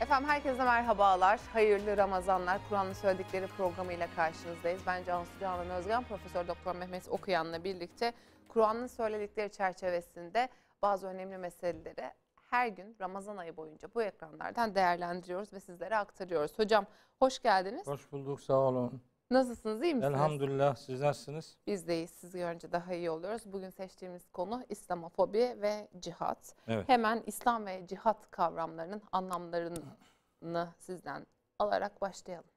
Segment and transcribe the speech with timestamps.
[0.00, 1.40] Efendim herkese merhabalar.
[1.52, 2.60] Hayırlı Ramazanlar.
[2.68, 4.82] Kur'an'ın söyledikleri programıyla karşınızdayız.
[4.86, 8.12] Ben Cansu Canan Özgen, Profesör Doktor Mehmet Okuyan'la birlikte
[8.48, 10.48] Kur'an'ın söyledikleri çerçevesinde
[10.82, 12.10] bazı önemli meseleleri
[12.50, 16.58] her gün Ramazan ayı boyunca bu ekranlardan değerlendiriyoruz ve sizlere aktarıyoruz.
[16.58, 16.86] Hocam
[17.18, 17.86] hoş geldiniz.
[17.86, 19.02] Hoş bulduk sağ olun.
[19.30, 20.14] Nasılsınız iyi misiniz?
[20.14, 21.56] Elhamdülillah siz nasılsınız?
[21.66, 22.10] Biz deyiz.
[22.10, 23.42] Sizi görünce daha iyi oluyoruz.
[23.46, 26.54] Bugün seçtiğimiz konu İslamofobi ve cihat.
[26.68, 26.88] Evet.
[26.88, 31.26] Hemen İslam ve cihat kavramlarının anlamlarını sizden
[31.58, 32.50] alarak başlayalım.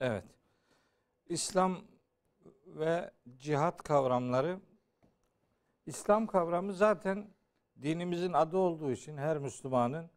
[0.00, 0.24] Evet.
[1.28, 1.78] İslam
[2.66, 4.60] ve cihat kavramları
[5.86, 7.28] İslam kavramı zaten
[7.82, 10.10] dinimizin adı olduğu için her Müslümanın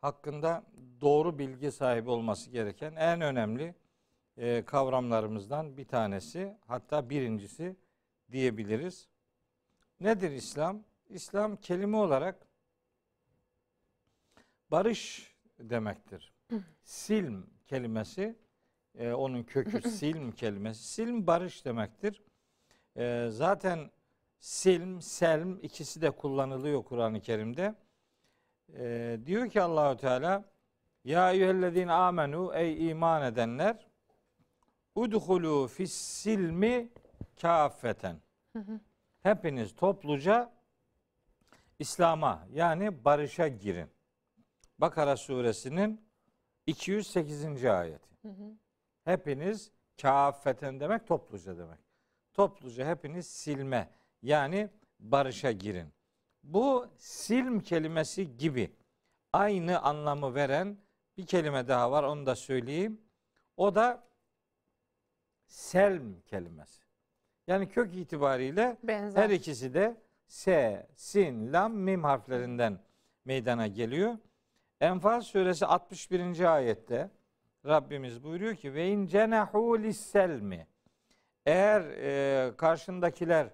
[0.00, 0.64] hakkında
[1.00, 3.74] doğru bilgi sahibi olması gereken en önemli
[4.36, 7.76] e, kavramlarımızdan bir tanesi hatta birincisi
[8.32, 9.08] diyebiliriz.
[10.00, 10.82] Nedir İslam?
[11.08, 12.46] İslam kelime olarak
[14.70, 16.32] barış demektir.
[16.82, 18.36] Silm kelimesi
[18.98, 20.84] e, onun kökü silm kelimesi.
[20.84, 22.22] Silm barış demektir.
[22.96, 23.90] E, zaten
[24.38, 27.74] silm, selm ikisi de kullanılıyor Kur'an-ı Kerim'de.
[28.78, 30.44] E, diyor ki Allahü Teala
[31.04, 33.86] Ya eyyühellezine amenu ey iman edenler
[34.94, 36.88] udhulu fis silmi
[37.40, 38.16] kafeten.
[39.22, 40.52] Hepiniz topluca
[41.78, 43.90] İslam'a yani barışa girin.
[44.78, 46.00] Bakara suresinin
[46.66, 47.64] 208.
[47.64, 48.08] ayeti.
[49.04, 49.70] Hepiniz
[50.02, 51.78] kafeten demek topluca demek.
[52.32, 53.90] Topluca hepiniz silme
[54.22, 54.70] yani
[55.00, 55.88] barışa girin.
[56.42, 58.72] Bu silm kelimesi gibi
[59.32, 60.78] aynı anlamı veren
[61.16, 63.00] bir kelime daha var onu da söyleyeyim.
[63.56, 64.04] O da
[65.54, 66.84] selm kelimesi.
[67.46, 69.22] Yani kök itibariyle Benzer.
[69.22, 72.78] her ikisi de S, Sin, Lam, Mim harflerinden
[73.24, 74.18] meydana geliyor.
[74.80, 76.54] Enfal suresi 61.
[76.54, 77.10] ayette
[77.66, 80.66] Rabbimiz buyuruyor ki ve in cenahu lisselmi
[81.46, 83.46] eğer e, karşındakiler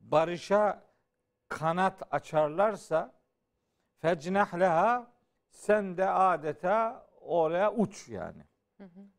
[0.00, 0.82] barışa
[1.48, 3.12] kanat açarlarsa
[3.98, 5.12] fecnah leha
[5.50, 8.42] sen de adeta oraya uç yani.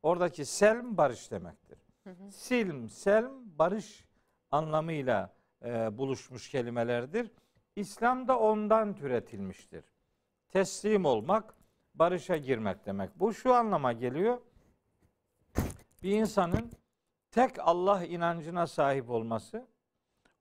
[0.04, 1.91] Oradaki selm barış demektir.
[2.32, 4.06] Silm, selm barış
[4.52, 5.34] anlamıyla
[5.66, 7.32] e, buluşmuş kelimelerdir.
[7.76, 9.86] İslam da ondan türetilmiştir.
[10.50, 11.54] Teslim olmak,
[11.94, 13.20] barışa girmek demek.
[13.20, 14.42] Bu şu anlama geliyor.
[16.04, 16.72] Bir insanın
[17.32, 19.68] tek Allah inancına sahip olması,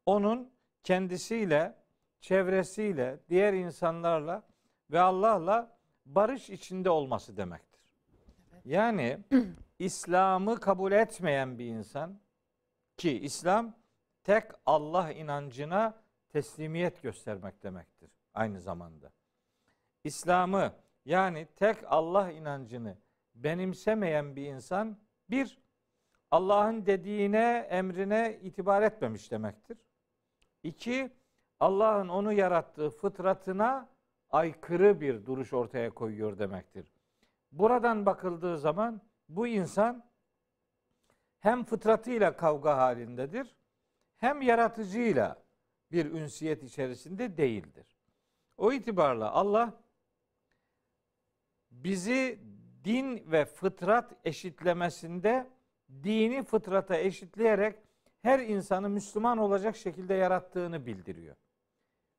[0.06, 0.52] onun
[0.82, 1.76] kendisiyle,
[2.20, 4.42] çevresiyle, diğer insanlarla
[4.90, 7.80] ve Allah'la barış içinde olması demektir.
[8.64, 9.18] Yani
[9.80, 12.20] İslam'ı kabul etmeyen bir insan
[12.96, 13.74] ki İslam
[14.24, 19.12] tek Allah inancına teslimiyet göstermek demektir aynı zamanda.
[20.04, 20.72] İslam'ı
[21.04, 22.96] yani tek Allah inancını
[23.34, 24.96] benimsemeyen bir insan
[25.30, 25.58] bir
[26.30, 29.78] Allah'ın dediğine, emrine itibar etmemiş demektir.
[30.62, 31.12] İki,
[31.60, 33.88] Allah'ın onu yarattığı fıtratına
[34.30, 36.92] aykırı bir duruş ortaya koyuyor demektir.
[37.52, 40.10] Buradan bakıldığı zaman bu insan
[41.38, 43.56] hem fıtratıyla kavga halindedir,
[44.16, 45.42] hem yaratıcıyla
[45.92, 47.96] bir ünsiyet içerisinde değildir.
[48.56, 49.82] O itibarla Allah
[51.70, 52.40] bizi
[52.84, 55.50] din ve fıtrat eşitlemesinde
[56.02, 57.78] dini fıtrata eşitleyerek
[58.22, 61.36] her insanı Müslüman olacak şekilde yarattığını bildiriyor.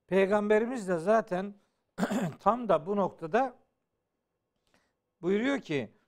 [0.08, 1.56] Peygamberimiz de zaten
[2.40, 3.56] tam da bu noktada
[5.22, 6.01] buyuruyor ki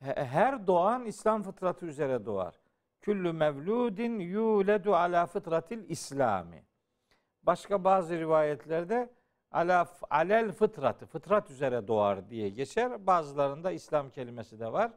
[0.00, 2.54] her doğan İslam fıtratı üzere doğar.
[3.00, 6.64] Küllü mevludin yuledu ala fıtratil İslami.
[7.42, 9.10] Başka bazı rivayetlerde
[9.52, 13.06] ala alel fıtratı, fıtrat üzere doğar diye geçer.
[13.06, 14.90] Bazılarında İslam kelimesi de var.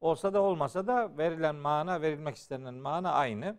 [0.00, 3.56] Olsa da olmasa da verilen mana, verilmek istenen mana aynı.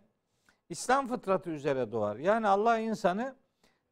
[0.70, 2.16] İslam fıtratı üzere doğar.
[2.16, 3.36] Yani Allah insanı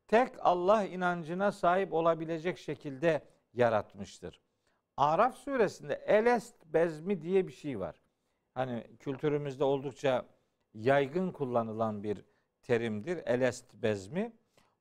[0.08, 3.22] tek Allah inancına sahip olabilecek şekilde
[3.54, 4.45] yaratmıştır.
[4.98, 7.96] Araf suresinde elest bezmi diye bir şey var.
[8.54, 10.26] Hani kültürümüzde oldukça
[10.74, 12.26] yaygın kullanılan bir
[12.64, 13.20] terimdir.
[13.26, 14.34] Elest bezmi.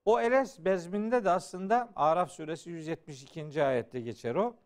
[0.04, 3.64] O elest bezminde de aslında Araf suresi 172.
[3.64, 4.56] ayette geçer o.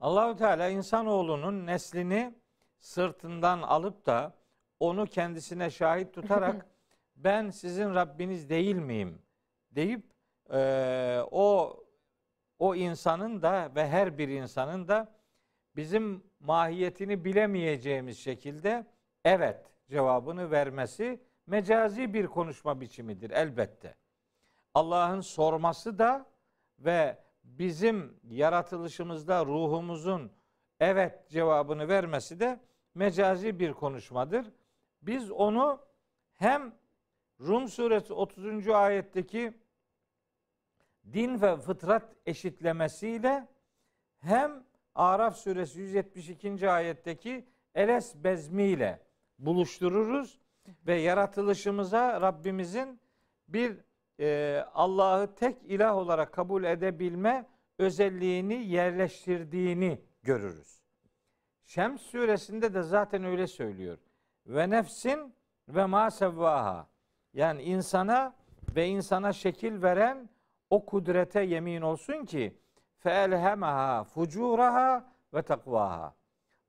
[0.00, 2.34] Allahu Teala insanoğlunun neslini
[2.78, 4.34] sırtından alıp da
[4.80, 6.66] onu kendisine şahit tutarak
[7.16, 9.22] ben sizin Rabbiniz değil miyim
[9.70, 10.04] deyip
[10.52, 11.76] e, o
[12.58, 15.12] o insanın da ve her bir insanın da
[15.76, 18.86] bizim mahiyetini bilemeyeceğimiz şekilde
[19.24, 23.94] evet cevabını vermesi mecazi bir konuşma biçimidir elbette.
[24.74, 26.26] Allah'ın sorması da
[26.78, 30.32] ve bizim yaratılışımızda ruhumuzun
[30.80, 32.60] evet cevabını vermesi de
[32.94, 34.46] mecazi bir konuşmadır.
[35.02, 35.80] Biz onu
[36.34, 36.74] hem
[37.40, 38.68] Rum suresi 30.
[38.68, 39.54] ayetteki
[41.12, 43.48] din ve fıtrat eşitlemesiyle
[44.20, 44.64] hem
[44.94, 46.70] Araf suresi 172.
[46.70, 49.02] ayetteki eles bezmiyle
[49.38, 50.38] buluştururuz
[50.86, 53.00] ve yaratılışımıza Rabbimizin
[53.48, 53.76] bir
[54.20, 57.46] e, Allah'ı tek ilah olarak kabul edebilme
[57.78, 60.82] özelliğini yerleştirdiğini görürüz.
[61.64, 63.98] Şems suresinde de zaten öyle söylüyor.
[64.46, 65.34] Ve nefsin
[65.68, 66.88] ve ma sevvaha.
[67.34, 68.34] Yani insana
[68.76, 70.28] ve insana şekil veren
[70.70, 72.58] o kudrete yemin olsun ki
[72.98, 76.14] feelhemaha fucuraha ve takvaha.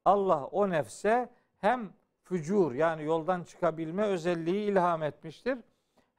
[0.05, 1.93] Allah o nefse hem
[2.23, 5.59] fücur yani yoldan çıkabilme özelliği ilham etmiştir.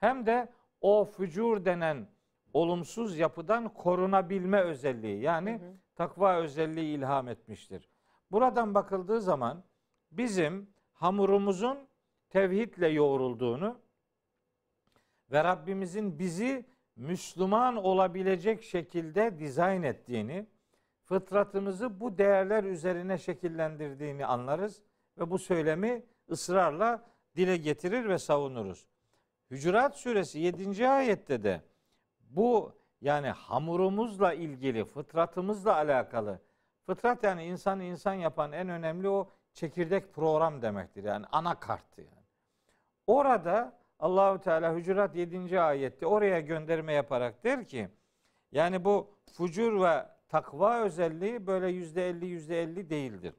[0.01, 0.49] Hem de
[0.81, 2.07] o fücur denen
[2.53, 5.73] olumsuz yapıdan korunabilme özelliği yani hı hı.
[5.97, 7.89] takva özelliği ilham etmiştir.
[8.31, 9.65] Buradan bakıldığı zaman
[10.13, 11.79] bizim hamurumuzun
[12.31, 13.79] tevhidle yoğrulduğunu
[15.31, 16.67] ve Rabbimizin bizi
[17.01, 20.47] Müslüman olabilecek şekilde dizayn ettiğini,
[21.05, 24.83] fıtratımızı bu değerler üzerine şekillendirdiğini anlarız
[25.19, 27.03] ve bu söylemi ısrarla
[27.37, 28.87] dile getirir ve savunuruz.
[29.51, 30.89] Hücurat suresi 7.
[30.89, 31.61] ayette de
[32.21, 36.41] bu yani hamurumuzla ilgili, fıtratımızla alakalı.
[36.87, 41.05] Fıtrat yani insanı insan yapan en önemli o çekirdek program demektir.
[41.05, 42.25] Yani anakartı yani.
[43.07, 45.61] Orada Allahu Teala Hücurat 7.
[45.61, 47.89] ayette oraya gönderme yaparak der ki
[48.53, 53.35] yani bu fucur ve takva özelliği böyle yüzde elli yüzde elli değildir.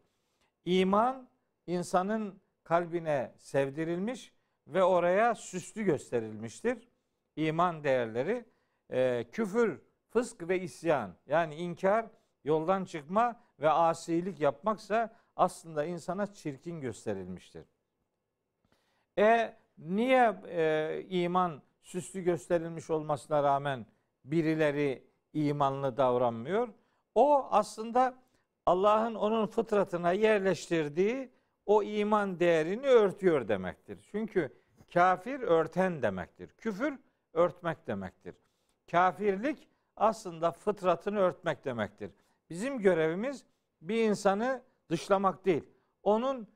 [0.66, 1.30] İman
[1.68, 4.34] insanın kalbine sevdirilmiş
[4.68, 6.88] ve oraya süslü gösterilmiştir.
[7.36, 8.46] İman değerleri
[8.90, 12.06] e, küfür, fısk ve isyan yani inkar,
[12.44, 17.66] yoldan çıkma ve asilik yapmaksa aslında insana çirkin gösterilmiştir.
[19.18, 23.86] E niye e, iman süslü gösterilmiş olmasına rağmen
[24.26, 25.04] birileri
[25.34, 26.68] imanlı davranmıyor?
[27.16, 28.16] O aslında
[28.66, 31.30] Allah'ın onun fıtratına yerleştirdiği
[31.66, 34.00] o iman değerini örtüyor demektir.
[34.12, 34.54] Çünkü
[34.94, 36.50] kafir örten demektir.
[36.58, 37.00] Küfür
[37.34, 38.36] örtmek demektir.
[38.92, 42.12] Kafirlik aslında fıtratını örtmek demektir.
[42.50, 43.46] Bizim görevimiz
[43.82, 45.64] bir insanı dışlamak değil.
[46.04, 46.48] Onun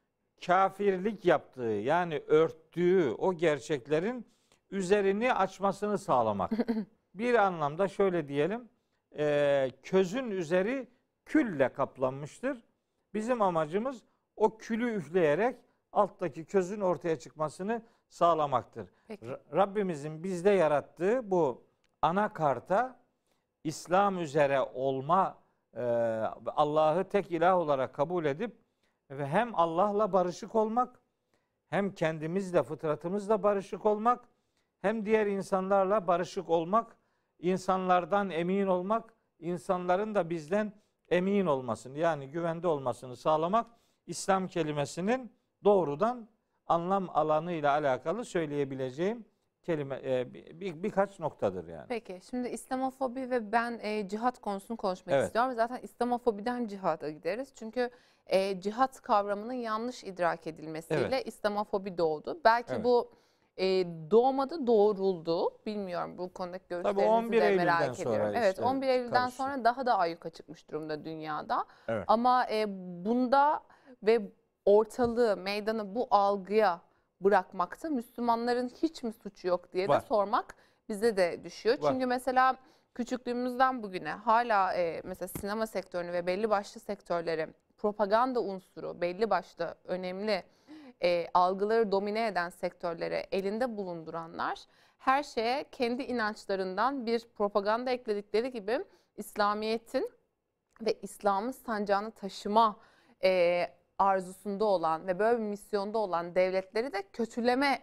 [0.46, 4.26] kafirlik yaptığı yani örttüğü o gerçeklerin
[4.72, 6.52] üzerini açmasını sağlamak.
[7.14, 8.70] bir anlamda şöyle diyelim
[9.18, 10.88] e, közün üzeri
[11.26, 12.58] külle kaplanmıştır.
[13.14, 14.04] Bizim amacımız
[14.36, 15.56] o külü üfleyerek
[15.92, 18.90] alttaki közün ortaya çıkmasını sağlamaktır.
[19.08, 19.26] Peki.
[19.54, 21.64] Rabbimizin bizde yarattığı bu
[22.02, 23.00] ana karta
[23.64, 25.38] İslam üzere olma,
[25.74, 25.82] e,
[26.46, 28.65] Allah'ı tek ilah olarak kabul edip
[29.10, 31.02] ve hem Allah'la barışık olmak,
[31.70, 34.30] hem kendimizle, fıtratımızla barışık olmak,
[34.82, 36.98] hem diğer insanlarla barışık olmak,
[37.40, 40.74] insanlardan emin olmak, insanların da bizden
[41.10, 43.68] emin olmasını yani güvende olmasını sağlamak
[44.06, 46.30] İslam kelimesinin doğrudan
[46.68, 49.26] anlam alanı ile alakalı söyleyebileceğim
[49.66, 51.86] kelime e, bir, birkaç noktadır yani.
[51.88, 55.26] Peki şimdi İslamofobi ve ben e, cihat konusunu konuşmak evet.
[55.26, 55.54] istiyorum.
[55.56, 57.52] Zaten İslamofobiden cihada gideriz.
[57.56, 57.90] Çünkü
[58.28, 61.28] e, cihat kavramının yanlış idrak edilmesiyle evet.
[61.28, 62.40] İslamofobi doğdu.
[62.46, 62.84] Belki evet.
[62.84, 63.12] bu
[63.58, 63.66] e,
[64.12, 65.50] doğmadı doğruldu.
[65.66, 68.28] Bilmiyorum bu konudaki görüşlerinizi de merak ediyorum.
[68.28, 69.38] Işte evet 11 Eylül'den karıştı.
[69.38, 71.66] sonra daha da ayyuka çıkmış durumda dünyada.
[71.88, 72.04] Evet.
[72.08, 72.66] Ama e,
[73.06, 73.62] bunda
[74.04, 74.22] ve
[74.66, 76.82] ortalığı, meydanı bu algıya
[77.22, 80.02] bırakmakta Müslümanların hiç mi suçu yok diye Var.
[80.02, 80.56] de sormak
[80.90, 81.82] bize de düşüyor.
[81.82, 81.92] Var.
[81.92, 82.56] Çünkü mesela
[82.94, 89.76] küçüklüğümüzden bugüne hala e, mesela sinema sektörünü ve belli başlı sektörleri propaganda unsuru belli başlı
[89.84, 90.44] önemli
[91.04, 94.66] e, algıları domine eden sektörlere elinde bulunduranlar
[94.98, 98.86] her şeye kendi inançlarından bir propaganda ekledikleri gibi
[99.18, 100.12] İslamiyet'in
[100.82, 102.76] ve İslam'ın sancağını taşıma
[103.24, 103.62] e,
[104.00, 107.82] arzusunda olan ve böyle bir misyonda olan devletleri de kötüleme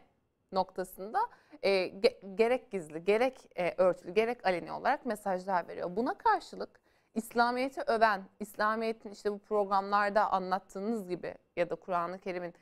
[0.52, 1.18] noktasında
[1.62, 5.96] e, ge gerek gizli, gerek e, örtülü, gerek aleni olarak mesajlar veriyor.
[5.96, 6.80] Buna karşılık
[7.14, 12.54] İslamiyet'i öven, İslamiyet'in işte bu programlarda anlattığınız gibi ya da Kur'an-ı Kerim'in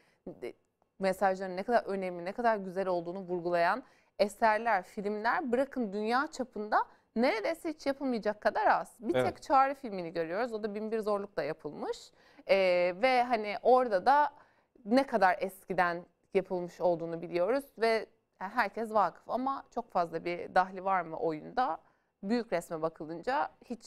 [0.98, 3.82] mesajlarının ne kadar önemli, ne kadar güzel olduğunu vurgulayan
[4.18, 6.84] eserler, filmler bırakın dünya çapında
[7.16, 8.96] neredeyse hiç yapılmayacak kadar az.
[9.00, 9.26] Bir evet.
[9.26, 10.52] tek çağrı filmini görüyoruz.
[10.52, 11.98] O da binbir zorlukla yapılmış.
[12.50, 14.32] Ee, ve hani orada da
[14.84, 18.06] ne kadar eskiden yapılmış olduğunu biliyoruz ve
[18.38, 21.78] herkes vakıf ama çok fazla bir dahli var mı oyunda?
[22.22, 23.86] Büyük resme bakılınca hiç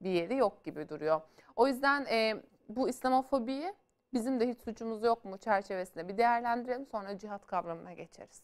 [0.00, 1.20] bir yeri yok gibi duruyor.
[1.56, 3.74] O yüzden e, bu İslamofobiyi
[4.12, 8.42] bizim de hiç suçumuz yok mu çerçevesinde bir değerlendirelim sonra cihat kavramına geçeriz.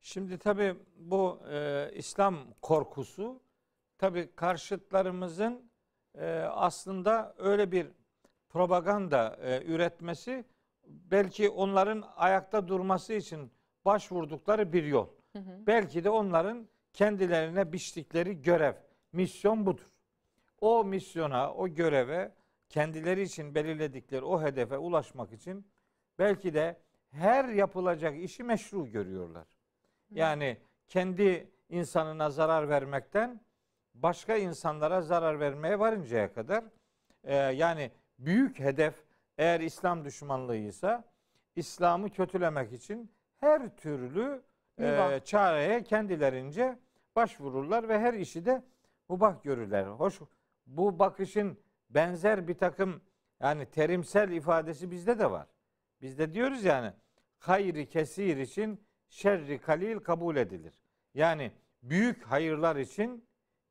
[0.00, 3.40] Şimdi tabii bu e, İslam korkusu
[3.98, 5.70] tabii karşıtlarımızın
[6.14, 7.90] e, aslında öyle bir
[8.56, 10.44] propaganda e, üretmesi
[10.86, 13.50] belki onların ayakta durması için
[13.84, 15.08] başvurdukları bir yol.
[15.32, 15.66] Hı hı.
[15.66, 18.74] Belki de onların kendilerine biçtikleri görev,
[19.12, 19.86] misyon budur.
[20.60, 22.32] O misyona, o göreve,
[22.68, 25.66] kendileri için belirledikleri o hedefe ulaşmak için
[26.18, 26.76] belki de
[27.10, 29.46] her yapılacak işi meşru görüyorlar.
[30.10, 30.56] Yani
[30.88, 33.40] kendi insanına zarar vermekten
[33.94, 36.64] başka insanlara zarar vermeye varıncaya kadar
[37.24, 38.94] e, yani büyük hedef
[39.38, 41.04] eğer İslam düşmanlığıysa
[41.56, 44.42] İslam'ı kötülemek için her türlü
[44.80, 46.78] e, çareye kendilerince
[47.16, 48.62] başvururlar ve her işi de
[49.08, 49.86] mubah görürler.
[49.86, 50.20] Hoş
[50.66, 51.58] bu bakışın
[51.90, 53.00] benzer bir takım
[53.40, 55.46] yani terimsel ifadesi bizde de var.
[56.02, 56.92] Bizde diyoruz yani
[57.38, 60.74] hayri kesir için şerri kalil kabul edilir.
[61.14, 63.24] Yani büyük hayırlar için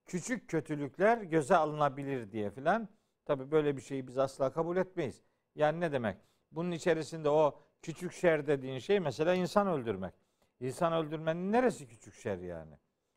[0.06, 2.90] küçük kötülükler göze alınabilir diye filan.
[3.26, 5.22] Tabi böyle bir şeyi biz asla kabul etmeyiz.
[5.56, 6.18] Yani ne demek?
[6.52, 10.14] Bunun içerisinde o küçük şer dediğin şey mesela insan öldürmek.
[10.60, 12.74] İnsan öldürmenin neresi küçük şer yani?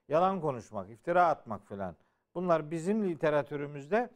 [0.09, 1.97] Yalan konuşmak, iftira atmak filan.
[2.35, 4.11] Bunlar bizim literatürümüzde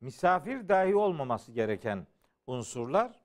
[0.00, 2.06] misafir dahi olmaması gereken
[2.46, 3.20] unsurlar.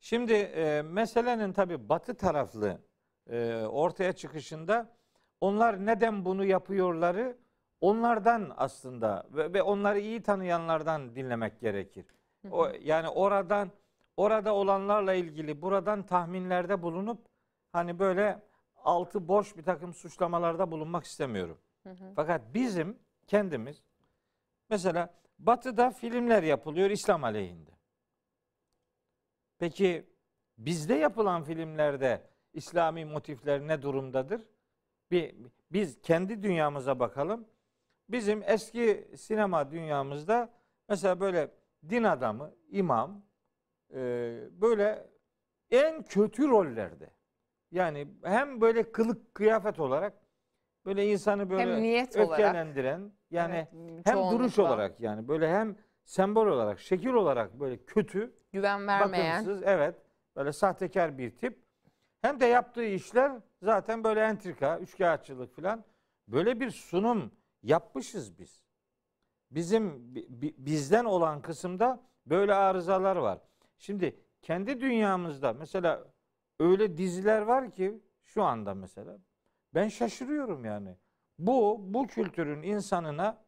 [0.00, 2.80] Şimdi e, meselenin tabi batı taraflı
[3.30, 4.96] e, ortaya çıkışında
[5.40, 7.36] onlar neden bunu yapıyorları
[7.80, 12.06] onlardan aslında ve, ve onları iyi tanıyanlardan dinlemek gerekir.
[12.50, 13.70] O yani oradan
[14.16, 17.26] orada olanlarla ilgili buradan tahminlerde bulunup
[17.72, 18.42] hani böyle
[18.76, 21.58] altı boş bir takım suçlamalarda bulunmak istemiyorum.
[21.82, 22.12] Hı hı.
[22.16, 23.82] Fakat bizim kendimiz
[24.70, 27.70] mesela Batı'da filmler yapılıyor İslam aleyhinde.
[29.58, 30.06] Peki
[30.58, 34.42] bizde yapılan filmlerde İslami motifler ne durumdadır?
[35.10, 35.36] Bir,
[35.72, 37.48] biz kendi dünyamıza bakalım.
[38.08, 40.48] Bizim eski sinema dünyamızda
[40.88, 41.50] mesela böyle
[41.88, 43.22] din adamı, imam
[43.94, 43.98] e,
[44.50, 45.06] böyle
[45.70, 47.10] en kötü rollerde.
[47.70, 50.12] Yani hem böyle kılık kıyafet olarak
[50.84, 52.30] böyle insanı böyle Hem niyet olarak.
[52.40, 58.34] öfkelendiren yani Evet, hem duruş olarak yani böyle hem sembol olarak, şekil olarak böyle kötü,
[58.52, 59.36] güven vermeyen.
[59.36, 59.94] bakımsız, evet
[60.36, 61.66] böyle sahtekar bir tip.
[62.22, 63.32] Hem de yaptığı işler
[63.62, 65.84] zaten böyle entrika, üçkağıtçılık falan.
[66.28, 67.32] Böyle bir sunum
[67.66, 68.62] yapmışız biz.
[69.50, 73.38] Bizim bi- bi- bizden olan kısımda böyle arızalar var.
[73.78, 76.04] Şimdi kendi dünyamızda mesela
[76.60, 79.18] öyle diziler var ki şu anda mesela
[79.74, 80.96] ben şaşırıyorum yani.
[81.38, 83.44] Bu bu kültürün insanına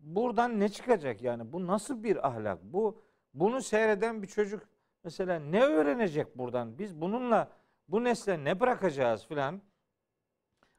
[0.00, 1.52] buradan ne çıkacak yani?
[1.52, 2.62] Bu nasıl bir ahlak?
[2.62, 3.02] Bu
[3.34, 4.62] bunu seyreden bir çocuk
[5.04, 6.78] mesela ne öğrenecek buradan?
[6.78, 7.52] Biz bununla
[7.88, 9.62] bu nesle ne bırakacağız filan?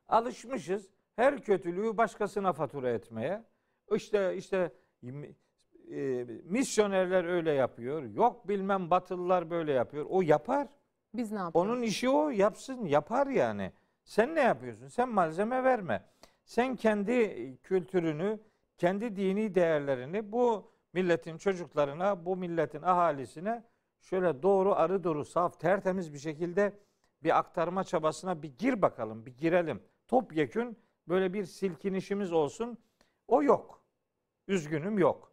[0.08, 3.44] Alışmışız her kötülüğü başkasına fatura etmeye.
[3.96, 4.72] İşte işte
[5.92, 8.04] e, misyonerler öyle yapıyor.
[8.04, 10.06] Yok bilmem batılılar böyle yapıyor.
[10.10, 10.68] O yapar.
[11.14, 11.72] Biz ne yapıyoruz?
[11.72, 13.72] Onun işi o yapsın yapar yani.
[14.04, 14.88] Sen ne yapıyorsun?
[14.88, 16.04] Sen malzeme verme.
[16.46, 18.40] Sen kendi kültürünü,
[18.78, 23.64] kendi dini değerlerini bu milletin çocuklarına, bu milletin ahalisine
[24.02, 26.74] şöyle doğru, arı doğru, saf, tertemiz bir şekilde
[27.24, 29.84] bir aktarma çabasına bir gir bakalım, bir girelim.
[30.08, 32.78] Topyekün böyle bir silkinişimiz olsun.
[33.28, 33.82] O yok.
[34.48, 35.32] Üzgünüm yok.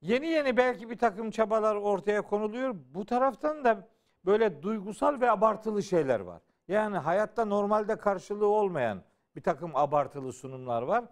[0.00, 2.74] Yeni yeni belki bir takım çabalar ortaya konuluyor.
[2.94, 3.88] Bu taraftan da
[4.24, 6.42] böyle duygusal ve abartılı şeyler var.
[6.68, 9.02] Yani hayatta normalde karşılığı olmayan
[9.36, 11.04] bir takım abartılı sunumlar var.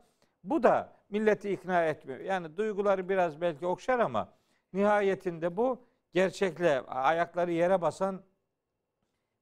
[0.44, 2.20] Bu da milleti ikna etmiyor.
[2.20, 4.28] Yani duyguları biraz belki okşar ama
[4.72, 8.22] nihayetinde bu gerçekle ayakları yere basan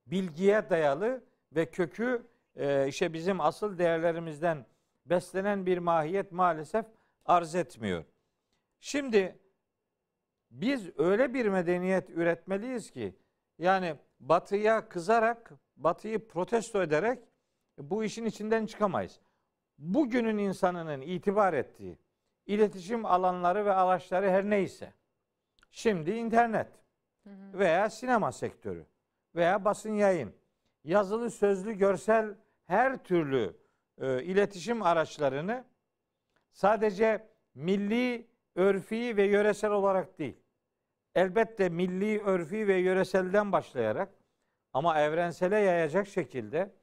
[0.07, 4.67] bilgiye dayalı ve kökü e, işte bizim asıl değerlerimizden
[5.07, 6.87] beslenen bir mahiyet maalesef
[7.25, 8.05] arz etmiyor.
[8.81, 9.39] Şimdi
[10.51, 13.15] biz öyle bir medeniyet üretmeliyiz ki
[13.59, 17.19] yani batıya kızarak, batıyı protesto ederek
[17.79, 19.21] bu işin içinden çıkamayız.
[19.79, 21.99] Bugünün insanının itibar ettiği
[22.47, 24.93] iletişim alanları ve araçları her neyse.
[25.71, 26.69] Şimdi internet
[27.53, 28.87] veya sinema sektörü
[29.35, 30.35] veya basın yayın,
[30.85, 32.35] yazılı, sözlü, görsel
[32.67, 33.57] her türlü
[34.01, 35.65] e, iletişim araçlarını
[36.53, 40.37] sadece milli, örfi ve yöresel olarak değil.
[41.15, 44.09] Elbette milli, örfi ve yöreselden başlayarak
[44.73, 46.75] ama evrensele yayacak şekilde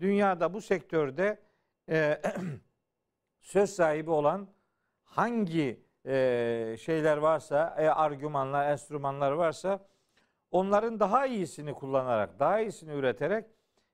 [0.00, 1.38] dünyada bu sektörde
[1.90, 2.22] e,
[3.40, 4.48] söz sahibi olan
[5.04, 9.88] hangi e, şeyler varsa, e, argümanlar, enstrümanlar varsa
[10.50, 13.46] onların daha iyisini kullanarak, daha iyisini üreterek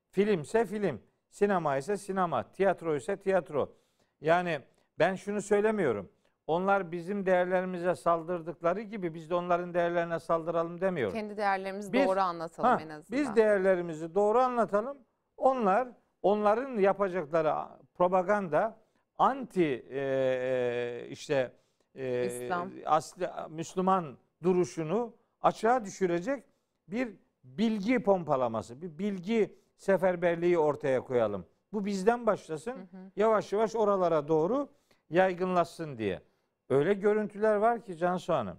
[0.09, 1.01] filmse film,
[1.35, 3.73] sinema ise sinema, tiyatro ise tiyatro.
[4.21, 4.59] Yani
[4.99, 6.09] ben şunu söylemiyorum.
[6.47, 11.13] Onlar bizim değerlerimize saldırdıkları gibi biz de onların değerlerine saldıralım demiyorum.
[11.13, 13.21] Kendi değerlerimizi Biz- doğru anlatalım Ha, en azından.
[13.21, 14.97] Biz değerlerimizi doğru anlatalım.
[15.37, 15.87] Onlar
[16.21, 17.53] onların yapacakları
[17.93, 18.77] propaganda
[19.17, 21.51] anti e, e, işte
[21.95, 22.71] e, İslam.
[22.85, 26.43] asli Müslüman duruşunu açığa düşürecek
[26.87, 31.45] bir bilgi pompalaması, bir bilgi seferberliği ortaya koyalım.
[31.73, 32.71] Bu bizden başlasın.
[32.71, 33.11] Hı hı.
[33.15, 34.69] Yavaş yavaş oralara doğru
[35.09, 36.21] yaygınlaşsın diye.
[36.69, 38.57] Öyle görüntüler var ki Cansu Hanım.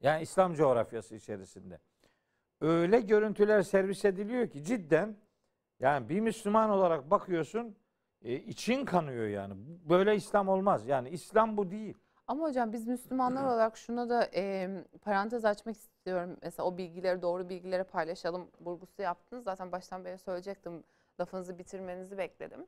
[0.00, 1.78] Yani İslam coğrafyası içerisinde.
[2.60, 5.16] Öyle görüntüler servis ediliyor ki cidden
[5.80, 7.76] yani bir Müslüman olarak bakıyorsun
[8.22, 9.54] e, için kanıyor yani.
[9.88, 10.86] Böyle İslam olmaz.
[10.86, 11.96] Yani İslam bu değil.
[12.28, 14.68] Ama hocam biz Müslümanlar olarak şuna da e,
[15.02, 16.36] parantez açmak istiyorum.
[16.42, 19.44] Mesela o bilgileri doğru bilgileri paylaşalım vurgusu yaptınız.
[19.44, 20.84] Zaten baştan beri söyleyecektim.
[21.20, 22.66] Lafınızı bitirmenizi bekledim.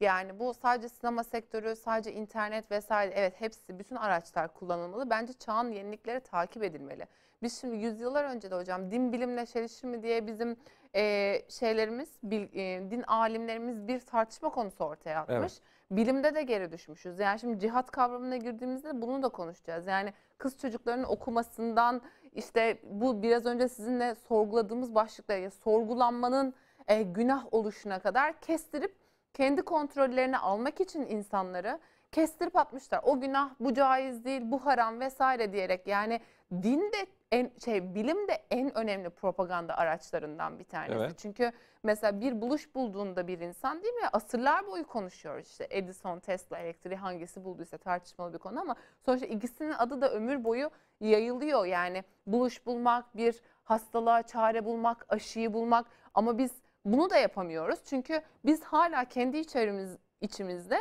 [0.00, 5.10] Yani bu sadece sinema sektörü, sadece internet vesaire evet hepsi bütün araçlar kullanılmalı.
[5.10, 7.06] Bence çağın yenilikleri takip edilmeli.
[7.42, 10.56] Biz şimdi yüzyıllar önce de hocam din bilimle çelişir mi diye bizim
[10.96, 15.36] e, şeylerimiz, bil- e, din alimlerimiz bir tartışma konusu ortaya atmış.
[15.38, 15.60] Evet.
[15.90, 17.18] Bilimde de geri düşmüşüz.
[17.18, 19.86] Yani şimdi cihat kavramına girdiğimizde bunu da konuşacağız.
[19.86, 26.54] Yani kız çocuklarının okumasından işte bu biraz önce sizinle sorguladığımız başlıklar ya sorgulanmanın
[26.88, 28.96] e, günah oluşuna kadar kestirip
[29.34, 31.78] kendi kontrollerine almak için insanları
[32.12, 33.00] kestirip atmışlar.
[33.02, 36.20] O günah, bu caiz değil, bu haram vesaire diyerek yani
[36.52, 40.98] din de en şey bilim de en önemli propaganda araçlarından bir tanesi.
[40.98, 41.18] Evet.
[41.18, 41.52] Çünkü
[41.82, 44.08] mesela bir buluş bulduğunda bir insan değil mi?
[44.12, 49.72] Asırlar boyu konuşuyoruz işte Edison, Tesla, elektriği hangisi bulduysa tartışmalı bir konu ama sonuçta ikisinin
[49.72, 51.66] adı da ömür boyu yayılıyor.
[51.66, 56.52] Yani buluş bulmak, bir hastalığa çare bulmak, aşıyı bulmak ama biz
[56.84, 57.78] bunu da yapamıyoruz.
[57.84, 60.78] Çünkü biz hala kendi içerimiz, içimizde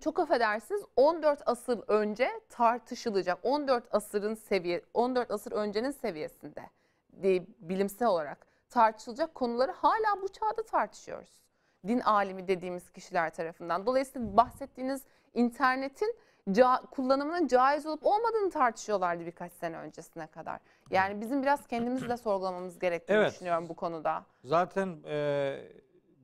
[0.00, 6.70] çok affedersiniz 14 asır önce tartışılacak 14 asırın seviye 14 asır öncenin seviyesinde
[7.22, 11.44] diye bilimsel olarak tartışılacak konuları hala bu çağda tartışıyoruz.
[11.86, 13.86] Din alimi dediğimiz kişiler tarafından.
[13.86, 15.02] Dolayısıyla bahsettiğiniz
[15.34, 16.16] internetin
[16.48, 20.60] ca- kullanımının caiz olup olmadığını tartışıyorlardı birkaç sene öncesine kadar.
[20.90, 23.32] Yani bizim biraz kendimizi de sorgulamamız gerektiğini Evet.
[23.32, 24.24] düşünüyorum bu konuda.
[24.44, 25.58] Zaten e,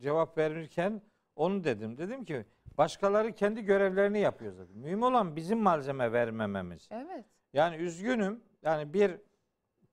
[0.01, 1.03] cevap verirken
[1.37, 1.99] onu dedim.
[1.99, 2.47] Dedim ki
[2.79, 4.77] başkaları kendi görevlerini yapıyor zaten.
[4.77, 6.89] Mühim olan bizim malzeme vermememiz.
[6.91, 7.25] Evet.
[7.53, 8.41] Yani üzgünüm.
[8.63, 9.17] Yani bir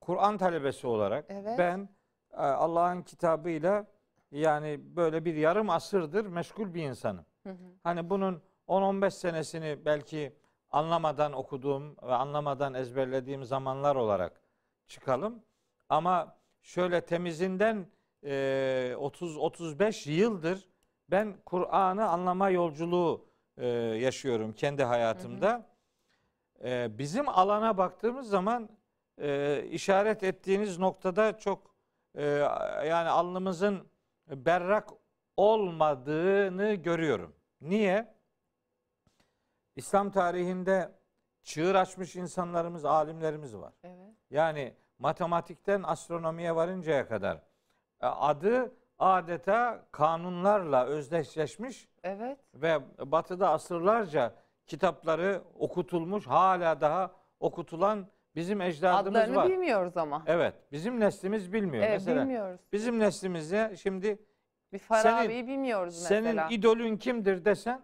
[0.02, 1.58] Kur'an talebesi olarak Evet.
[1.58, 1.90] ben
[2.34, 3.86] e, Allah'ın kitabıyla
[4.32, 7.26] yani böyle bir yarım asırdır meşgul bir insanım.
[7.44, 7.56] Hı hı.
[7.84, 10.36] Hani bunun 10-15 senesini belki
[10.72, 14.42] anlamadan okuduğum ve anlamadan ezberlediğim zamanlar olarak
[14.88, 15.44] çıkalım.
[15.90, 17.88] Ama şöyle temizinden
[18.24, 20.70] e, 30-35 yıldır
[21.12, 23.26] ben Kur'an'ı anlama yolculuğu
[23.58, 25.70] e, yaşıyorum kendi hayatımda.
[26.64, 28.70] E, bizim alana baktığımız zaman
[29.22, 31.76] e, işaret ettiğiniz noktada çok
[32.16, 32.26] e,
[32.86, 33.88] yani alnımızın
[34.28, 34.90] berrak
[35.38, 37.36] olmadığını görüyorum.
[37.62, 38.18] Niye?
[39.76, 40.92] İslam tarihinde
[41.44, 43.74] çığır açmış insanlarımız, alimlerimiz var.
[43.84, 44.14] Evet.
[44.30, 47.38] Yani matematikten astronomiye varıncaya kadar
[48.02, 52.40] e, adı adeta kanunlarla özdeşleşmiş Evet.
[52.54, 54.34] ve batıda asırlarca
[54.66, 59.50] kitapları okutulmuş, hala daha okutulan bizim ecdadımız Adlarını var.
[59.50, 60.24] bilmiyoruz ama.
[60.28, 61.84] Evet, bizim neslimiz bilmiyor.
[61.84, 62.60] Evet, Mesela bilmiyoruz.
[62.74, 64.20] bizim neslimizde şimdi
[64.74, 66.48] Bir Farabi'yi bilmiyoruz senin mesela.
[66.50, 67.82] idolün kimdir desen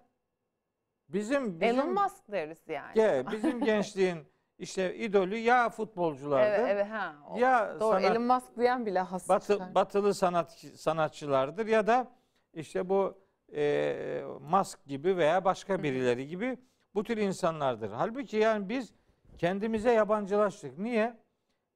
[1.10, 2.93] bizim bizim Elon Musk deriz yani.
[2.95, 4.17] Ge- bizim gençliğin
[4.63, 7.15] işte idolü ya futbolculardı Evet, evet ha.
[7.30, 7.91] o- ya Doğru.
[7.99, 12.08] sanat- Elon Musk diyen bile has batı, batılı sanat sanatçılardır ya da
[12.54, 13.17] işte bu
[13.56, 16.58] e, Musk gibi veya başka birileri gibi
[16.95, 17.91] bu tür insanlardır.
[17.91, 18.93] Halbuki yani biz
[19.38, 20.78] kendimize yabancılaştık.
[20.78, 21.17] Niye?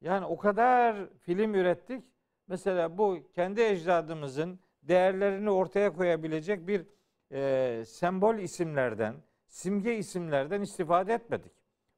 [0.02, 2.04] Yani o kadar film ürettik.
[2.47, 6.86] Mesela bu kendi ecdadımızın değerlerini ortaya koyabilecek bir
[7.32, 9.15] e, sembol isimlerden,
[9.47, 11.52] simge isimlerden istifade etmedik.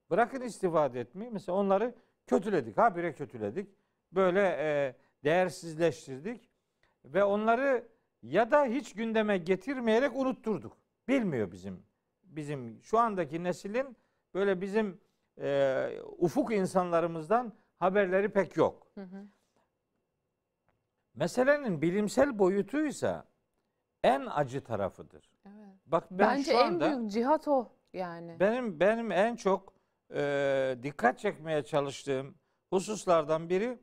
[0.10, 1.32] Bırakın istifade etmeyi.
[1.32, 1.96] Mesela onları
[2.28, 2.78] kötüledik.
[2.78, 3.70] Habire kötüledik.
[4.12, 6.50] Böyle e, değersizleştirdik.
[7.06, 7.88] Ve onları
[8.22, 10.78] ya da hiç gündeme getirmeyerek unutturduk.
[11.08, 11.84] Bilmiyor bizim
[12.24, 13.98] bizim şu andaki neslin
[14.34, 15.02] böyle bizim
[15.42, 18.88] e, ufuk insanlarımızdan haberleri pek yok.
[18.96, 19.28] Hı hı.
[21.16, 23.26] Meselenin bilimsel boyutuysa
[24.04, 25.30] en acı tarafıdır.
[25.46, 25.76] Evet.
[25.86, 27.72] Bak ben Bence şu en anda büyük cihat o.
[27.94, 28.40] Yani.
[28.40, 29.74] Benim benim en çok
[30.14, 32.36] e, dikkat çekmeye çalıştığım
[32.70, 33.80] hususlardan biri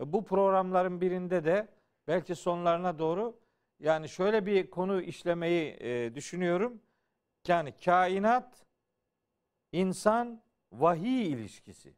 [0.00, 1.68] e, bu programların birinde de
[2.08, 3.38] belki sonlarına doğru
[3.80, 6.80] yani şöyle bir konu işlemeyi e, düşünüyorum.
[7.48, 8.66] Yani kainat,
[9.72, 11.94] insan, vahiy ilişkisi.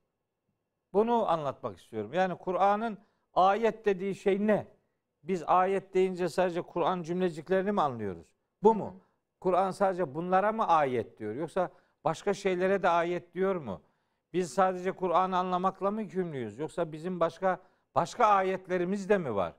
[0.92, 2.14] Bunu anlatmak istiyorum.
[2.14, 2.98] Yani Kur'an'ın
[3.34, 4.66] ayet dediği şey ne?
[5.22, 8.26] Biz ayet deyince sadece Kur'an cümleciklerini mi anlıyoruz?
[8.62, 9.00] Bu mu?
[9.40, 11.34] Kur'an sadece bunlara mı ayet diyor?
[11.34, 11.70] Yoksa
[12.04, 13.82] başka şeylere de ayet diyor mu?
[14.32, 16.58] Biz sadece Kur'an'ı anlamakla mı yükümlüyüz?
[16.58, 17.60] Yoksa bizim başka
[17.94, 19.54] başka ayetlerimiz de mi var?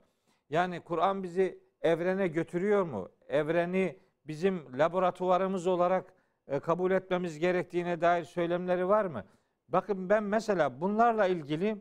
[0.50, 3.08] Yani Kur'an bizi evrene götürüyor mu?
[3.28, 6.14] Evreni bizim laboratuvarımız olarak
[6.48, 9.24] e, kabul etmemiz gerektiğine dair söylemleri var mı?
[9.68, 11.76] Bakın ben mesela bunlarla ilgili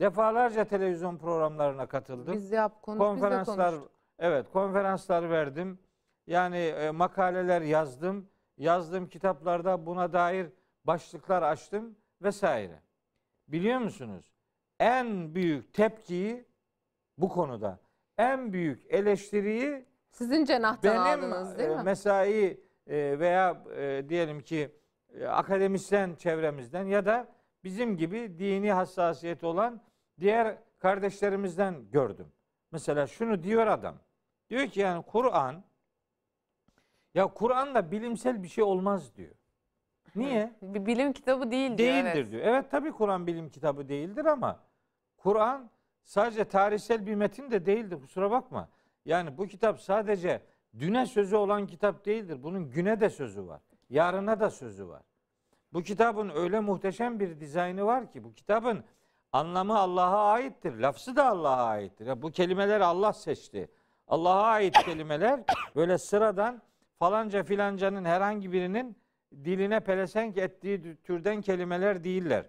[0.00, 2.34] defalarca televizyon programlarına katıldım.
[2.34, 3.92] Biz yap konuş biz de konferanslar konuştuk.
[4.18, 5.78] evet konferanslar verdim.
[6.26, 8.28] Yani e, makaleler yazdım.
[8.58, 10.46] Yazdığım kitaplarda buna dair
[10.84, 12.82] başlıklar açtım vesaire.
[13.48, 14.32] Biliyor musunuz?
[14.80, 16.48] En büyük tepkiyi
[17.18, 17.78] bu konuda
[18.18, 21.82] en büyük eleştiriyi Sizin cenahtan benim aldınız değil e, mi?
[21.82, 24.70] mesai e, veya e, diyelim ki
[25.28, 27.28] akademisyen çevremizden ya da
[27.64, 29.80] bizim gibi dini hassasiyeti olan
[30.20, 32.32] diğer kardeşlerimizden gördüm.
[32.72, 33.94] Mesela şunu diyor adam.
[34.50, 35.64] Diyor ki yani Kur'an
[37.14, 39.34] ya Kur'an'da bilimsel bir şey olmaz diyor.
[40.16, 40.52] Niye?
[40.62, 41.94] Bir bilim kitabı değil diyor.
[41.94, 42.30] Değildir evet.
[42.30, 42.42] diyor.
[42.44, 44.60] Evet tabii Kur'an bilim kitabı değildir ama
[45.16, 45.70] Kur'an
[46.04, 48.00] sadece tarihsel bir metin de değildir.
[48.00, 48.68] Kusura bakma.
[49.04, 50.42] Yani bu kitap sadece
[50.78, 52.42] düne sözü olan kitap değildir.
[52.42, 53.60] Bunun güne de sözü var.
[53.90, 55.02] Yarına da sözü var.
[55.72, 58.84] Bu kitabın öyle muhteşem bir dizaynı var ki bu kitabın
[59.32, 60.74] anlamı Allah'a aittir.
[60.78, 62.06] Lafzı da Allah'a aittir.
[62.06, 63.68] Ya bu kelimeleri Allah seçti.
[64.08, 65.40] Allah'a ait kelimeler
[65.76, 66.62] böyle sıradan
[66.98, 68.96] falanca filancanın herhangi birinin
[69.44, 72.46] diline pelesenk ettiği türden kelimeler değiller.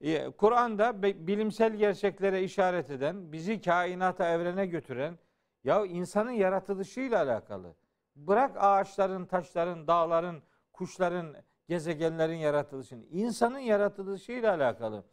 [0.00, 5.18] Ee, Kur'an'da bilimsel gerçeklere işaret eden, bizi kainata, evrene götüren,
[5.64, 7.74] ya insanın yaratılışıyla alakalı.
[8.16, 11.36] Bırak ağaçların, taşların, dağların, kuşların,
[11.68, 15.04] gezegenlerin yaratılışını, insanın yaratılışıyla alakalı.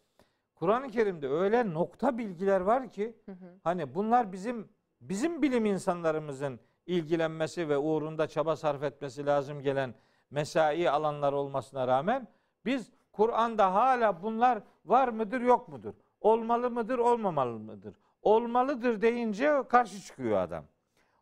[0.55, 3.15] Kur'an-ı Kerim'de öyle nokta bilgiler var ki,
[3.63, 4.69] hani bunlar bizim
[5.01, 9.95] bizim bilim insanlarımızın ilgilenmesi ve uğrunda çaba sarf etmesi lazım gelen
[10.31, 12.27] mesai alanlar olmasına rağmen
[12.65, 15.93] biz Kur'an'da hala bunlar var mıdır yok mudur?
[16.21, 17.95] Olmalı mıdır olmamalı mıdır?
[18.21, 20.65] Olmalıdır deyince karşı çıkıyor adam.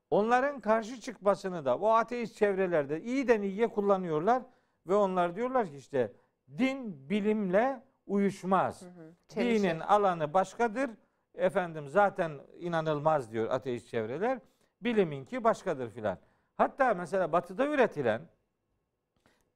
[0.09, 4.43] Onların karşı çıkmasını da o ateist çevrelerde iyiden iyiye kullanıyorlar
[4.87, 6.13] ve onlar diyorlar ki işte
[6.57, 8.83] din bilimle uyuşmaz.
[9.27, 9.63] Çelişir.
[9.63, 10.91] Dinin alanı başkadır.
[11.35, 14.39] Efendim zaten inanılmaz diyor ateist çevreler.
[14.81, 16.17] Biliminki başkadır filan.
[16.57, 18.21] Hatta mesela batıda üretilen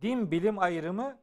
[0.02, 1.18] din bilim ayrımı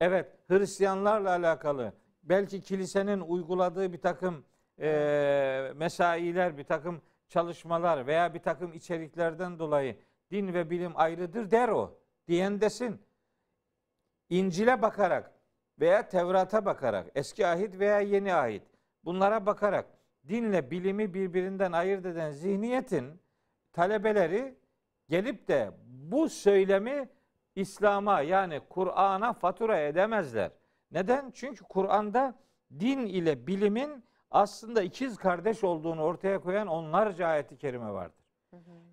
[0.00, 4.44] evet Hristiyanlarla alakalı belki kilisenin uyguladığı bir takım
[4.80, 9.96] e, mesailer, bir takım çalışmalar veya bir takım içeriklerden dolayı
[10.30, 11.98] din ve bilim ayrıdır der o.
[12.28, 13.00] Diyen desin.
[14.30, 15.32] İncil'e bakarak
[15.80, 18.62] veya Tevrat'a bakarak, eski ahit veya yeni ahit
[19.04, 19.86] bunlara bakarak
[20.28, 23.20] dinle bilimi birbirinden ayırt eden zihniyetin
[23.74, 24.54] talebeleri
[25.08, 27.08] gelip de bu söylemi
[27.56, 30.50] İslam'a yani Kur'an'a fatura edemezler.
[30.92, 31.30] Neden?
[31.30, 32.34] Çünkü Kur'an'da
[32.80, 38.24] din ile bilimin aslında ikiz kardeş olduğunu ortaya koyan onlarca ayeti kerime vardır.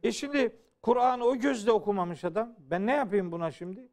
[0.03, 2.55] E şimdi Kur'an'ı o gözle okumamış adam.
[2.59, 3.87] Ben ne yapayım buna şimdi?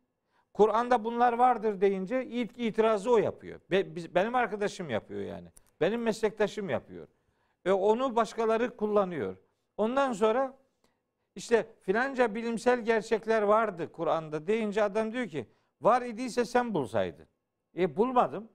[0.55, 3.61] Kur'an'da bunlar vardır deyince ilk itirazı o yapıyor.
[3.71, 5.49] Be- biz- benim arkadaşım yapıyor yani.
[5.81, 7.09] Benim meslektaşım yapıyor.
[7.67, 9.37] Ve onu başkaları kullanıyor.
[9.77, 10.57] Ondan sonra
[11.39, 15.47] işte filanca bilimsel gerçekler vardı Kur'an'da deyince adam diyor ki
[15.81, 17.27] var idiyse sen bulsaydın.
[17.77, 18.49] E bulmadım.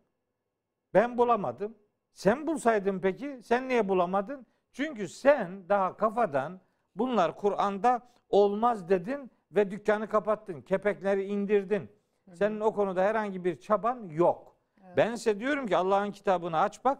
[0.94, 1.78] Ben bulamadım.
[2.12, 4.46] Sen bulsaydın peki sen niye bulamadın?
[4.72, 6.62] Çünkü sen daha kafadan
[6.96, 10.62] bunlar Kur'an'da olmaz dedin ve dükkanı kapattın.
[10.62, 11.92] Kepekleri indirdin.
[12.34, 14.58] Senin o konuda herhangi bir çaban yok.
[14.98, 17.00] Ben size diyorum ki Allah'ın kitabını aç bak.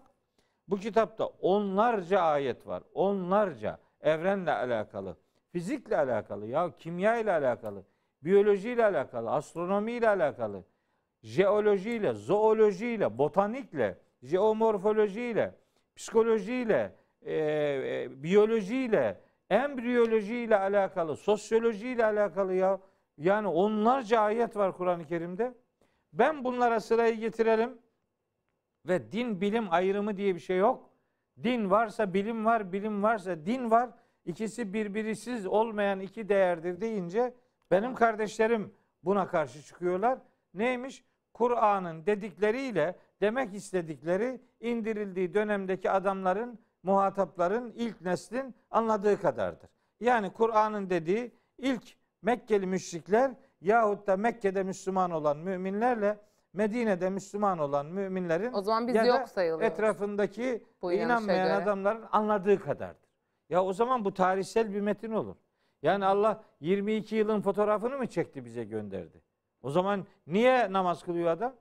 [0.68, 2.84] Bu kitapta onlarca ayet var.
[2.94, 5.18] Onlarca evrenle alakalı,
[5.54, 7.84] fizikle alakalı, ya kimya ile alakalı,
[8.24, 10.64] biyolojiyle alakalı, astronomiyle alakalı,
[11.24, 15.56] jeolojiyle, zoolojiyle, botanikle, jeomorfolojiyle,
[15.96, 22.80] psikolojiyle, e, e, biyolojiyle, embriyolojiyle alakalı, sosyolojiyle alakalı ya.
[23.18, 25.54] Yani onlarca ayet var Kur'an-ı Kerim'de.
[26.14, 27.78] Ben bunlara sırayı getirelim
[28.88, 30.90] ve din bilim ayrımı diye bir şey yok.
[31.44, 33.90] Din varsa bilim var, bilim varsa din var.
[34.26, 37.34] İkisi birbirisiz olmayan iki değerdir deyince
[37.72, 40.20] benim kardeşlerim buna karşı çıkıyorlar.
[40.54, 41.06] Neymiş?
[41.34, 49.70] Kur'an'ın dedikleriyle demek istedikleri indirildiği dönemdeki adamların, muhatapların, ilk neslin anladığı kadardır.
[50.00, 51.84] Yani Kur'an'ın dediği ilk
[52.22, 53.32] Mekkeli müşrikler
[53.62, 56.18] yahut da Mekke'de Müslüman olan müminlerle
[56.54, 59.74] Medine'de Müslüman olan müminlerin O zaman biz ya da yok sayılıyoruz.
[59.74, 63.03] etrafındaki Bu inanmayan adamların anladığı kadardır.
[63.50, 65.36] Ya o zaman bu tarihsel bir metin olur.
[65.82, 69.22] Yani Allah 22 yılın fotoğrafını mı çekti bize gönderdi?
[69.62, 71.56] O zaman niye namaz kılıyor adam?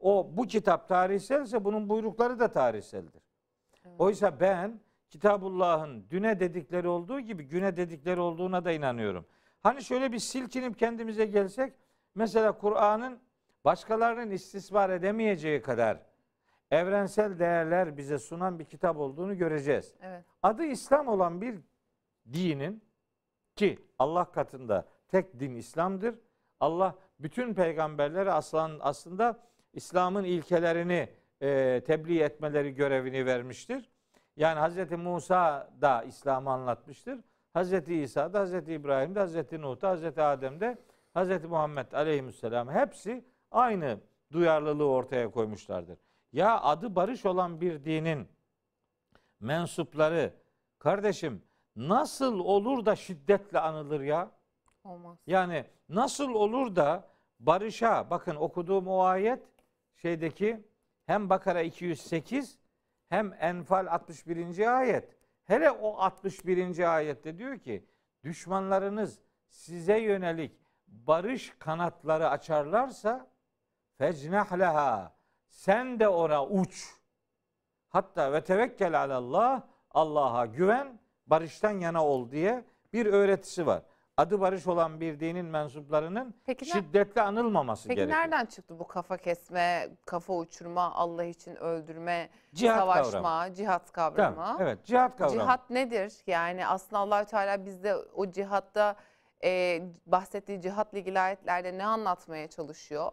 [0.00, 3.22] O bu kitap tarihselse bunun buyrukları da tarihseldir.
[3.98, 9.26] Oysa ben Kitabullah'ın düne dedikleri olduğu gibi güne dedikleri olduğuna da inanıyorum.
[9.60, 11.72] Hani şöyle bir silkinip kendimize gelsek
[12.14, 13.18] mesela Kur'an'ın
[13.64, 15.98] başkalarının istismar edemeyeceği kadar
[16.70, 19.94] evrensel değerler bize sunan bir kitap olduğunu göreceğiz.
[20.02, 20.24] Evet.
[20.42, 21.58] Adı İslam olan bir
[22.32, 22.82] dinin
[23.56, 26.14] ki Allah katında tek din İslam'dır.
[26.60, 29.40] Allah bütün peygamberlere aslan, aslında
[29.72, 31.08] İslam'ın ilkelerini
[31.42, 33.90] e, tebliğ etmeleri görevini vermiştir.
[34.36, 34.90] Yani Hz.
[34.92, 37.20] Musa da İslam'ı anlatmıştır.
[37.56, 37.88] Hz.
[37.88, 38.68] İsa da, Hz.
[38.68, 39.52] İbrahim de, Hz.
[39.52, 40.18] Nuh da, Hz.
[40.18, 40.78] Adem de,
[41.16, 41.44] Hz.
[41.44, 44.00] Muhammed aleyhisselam hepsi aynı
[44.32, 45.98] duyarlılığı ortaya koymuşlardır.
[46.32, 48.28] Ya adı barış olan bir dinin
[49.40, 50.34] mensupları
[50.78, 51.42] kardeşim
[51.76, 54.30] nasıl olur da şiddetle anılır ya?
[54.84, 55.18] Olmaz.
[55.26, 57.08] Yani nasıl olur da
[57.40, 59.42] barışa bakın okuduğum o ayet
[59.96, 60.64] şeydeki
[61.06, 62.58] hem Bakara 208
[63.08, 64.78] hem Enfal 61.
[64.78, 65.16] ayet.
[65.44, 66.94] Hele o 61.
[66.94, 67.84] ayette diyor ki
[68.24, 73.30] düşmanlarınız size yönelik barış kanatları açarlarsa
[73.98, 75.19] fecnah leha
[75.50, 76.94] sen de ona uç.
[77.88, 83.82] Hatta ve tevekkel alallah Allah'a güven barıştan yana ol diye bir öğretisi var.
[84.16, 88.20] Adı barış olan bir dinin mensuplarının Peki, şiddetle anılmaması Peki gerekiyor.
[88.20, 93.54] nereden çıktı bu kafa kesme, kafa uçurma, Allah için öldürme, Cihat savaşma, kavramı.
[93.54, 94.36] cihat kavramı?
[94.36, 95.40] Tamam, evet cihat kavramı.
[95.40, 96.12] Cihat nedir?
[96.26, 98.96] Yani aslında Allahü Teala bizde o cihatta
[99.44, 103.12] e, bahsettiği cihatla ilgili ayetlerde ne anlatmaya çalışıyor?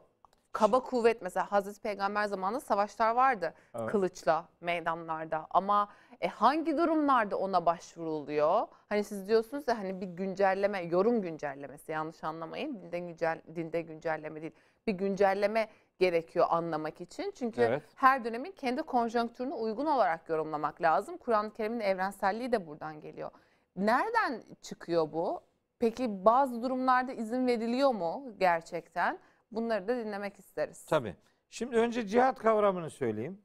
[0.58, 3.90] Kaba kuvvet mesela Hazreti Peygamber zamanında savaşlar vardı Evet.
[3.92, 5.90] kılıçla meydanlarda ama
[6.22, 8.68] e, hangi durumlarda ona başvuruluyor?
[8.90, 12.82] Hani siz diyorsunuz ya hani bir güncelleme, yorum güncellemesi yanlış anlamayın.
[12.82, 14.54] Dinde, güncel, dinde güncelleme değil.
[14.88, 15.68] Bir güncelleme
[16.00, 17.32] gerekiyor anlamak için.
[17.36, 17.84] Çünkü Evet.
[17.96, 21.18] her dönemin kendi konjonktürüne uygun olarak yorumlamak lazım.
[21.18, 23.32] Kur'an-ı Kerim'in evrenselliği de buradan geliyor.
[23.76, 25.42] Nereden çıkıyor bu?
[25.80, 29.20] Peki bazı durumlarda izin veriliyor mu gerçekten?
[29.52, 30.86] Bunları da dinlemek isteriz.
[30.86, 31.16] Tabii.
[31.50, 33.42] Şimdi önce cihat kavramını söyleyeyim.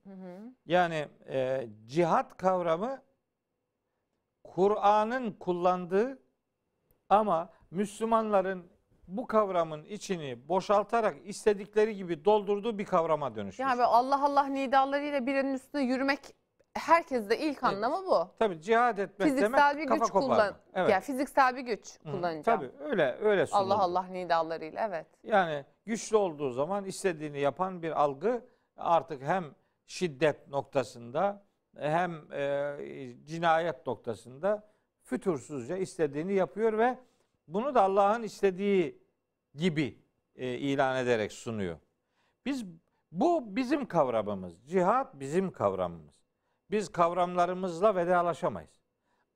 [0.67, 3.03] Yani e, cihat kavramı
[4.45, 6.19] Kur'an'ın kullandığı
[7.09, 8.73] ama Müslümanların
[9.09, 13.59] bu kavramın içini boşaltarak istedikleri gibi doldurduğu bir kavrama dönüşmüş.
[13.59, 16.19] Yani Allah Allah nidalarıyla birinin üstüne yürümek
[16.75, 17.65] herkeste ilk Evet.
[17.65, 18.31] anlamı bu.
[18.39, 20.35] Tabii cihad etmek Fiziksel bir demek kafa güç koparma.
[20.35, 20.55] kullan.
[20.75, 20.91] Evet.
[20.91, 22.43] Yani fiziksel bir güç Hı, kullanacağım.
[22.43, 23.65] Tabii öyle öyle sunuldu.
[23.75, 25.07] Allah Allah nidalarıyla evet.
[25.23, 29.55] Yani güçlü olduğu zaman istediğini yapan bir algı artık hem
[29.87, 31.45] şiddet noktasında
[31.77, 32.77] hem e,
[33.25, 36.99] cinayet noktasında fütursuzca istediğini yapıyor ve
[37.49, 39.03] bunu da Allah'ın istediği
[39.55, 39.99] gibi
[40.37, 41.79] e, ilan ederek sunuyor.
[42.47, 42.65] Biz
[43.13, 44.67] bu bizim kavramımız.
[44.67, 46.25] Cihat bizim kavramımız.
[46.71, 48.81] Biz kavramlarımızla vedalaşamayız.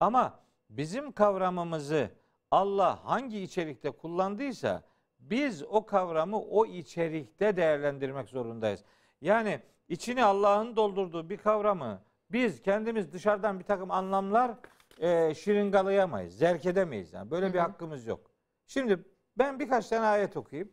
[0.01, 2.11] Ama bizim kavramımızı
[2.51, 4.83] Allah hangi içerikte kullandıysa
[5.19, 8.85] biz o kavramı o içerikte değerlendirmek zorundayız.
[9.21, 14.55] Yani içini Allah'ın doldurduğu bir kavramı biz kendimiz dışarıdan bir takım anlamlar
[15.01, 17.13] e, şiringalayamayız, zerk edemeyiz.
[17.13, 17.67] Yani böyle bir Hı hı.
[17.67, 18.31] hakkımız yok.
[18.67, 19.05] Şimdi
[19.39, 20.73] ben birkaç tane ayet okuyayım.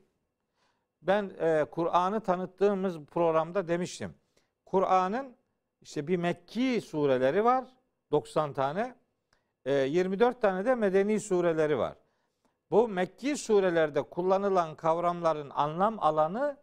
[1.02, 4.16] Ben e, Kur'an'ı tanıttığımız programda demiştim.
[4.66, 5.36] Kur'an'ın
[5.82, 7.66] işte bir Mekki sureleri var,
[8.12, 8.96] 90 tane.
[9.66, 11.98] E, 24 tane de Medeni sureleri var.
[12.74, 16.58] Bu Mekki surelerde kullanılan kavramların anlam alanı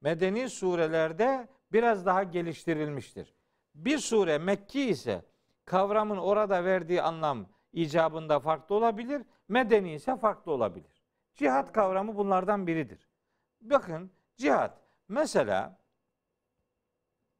[0.00, 3.34] Medeni surelerde biraz daha geliştirilmiştir.
[3.74, 5.24] Bir sure Mekki ise
[5.64, 11.02] kavramın orada verdiği anlam icabında farklı olabilir, medeni ise farklı olabilir.
[11.34, 13.08] Cihat kavramı bunlardan biridir.
[13.60, 15.78] Bakın cihat mesela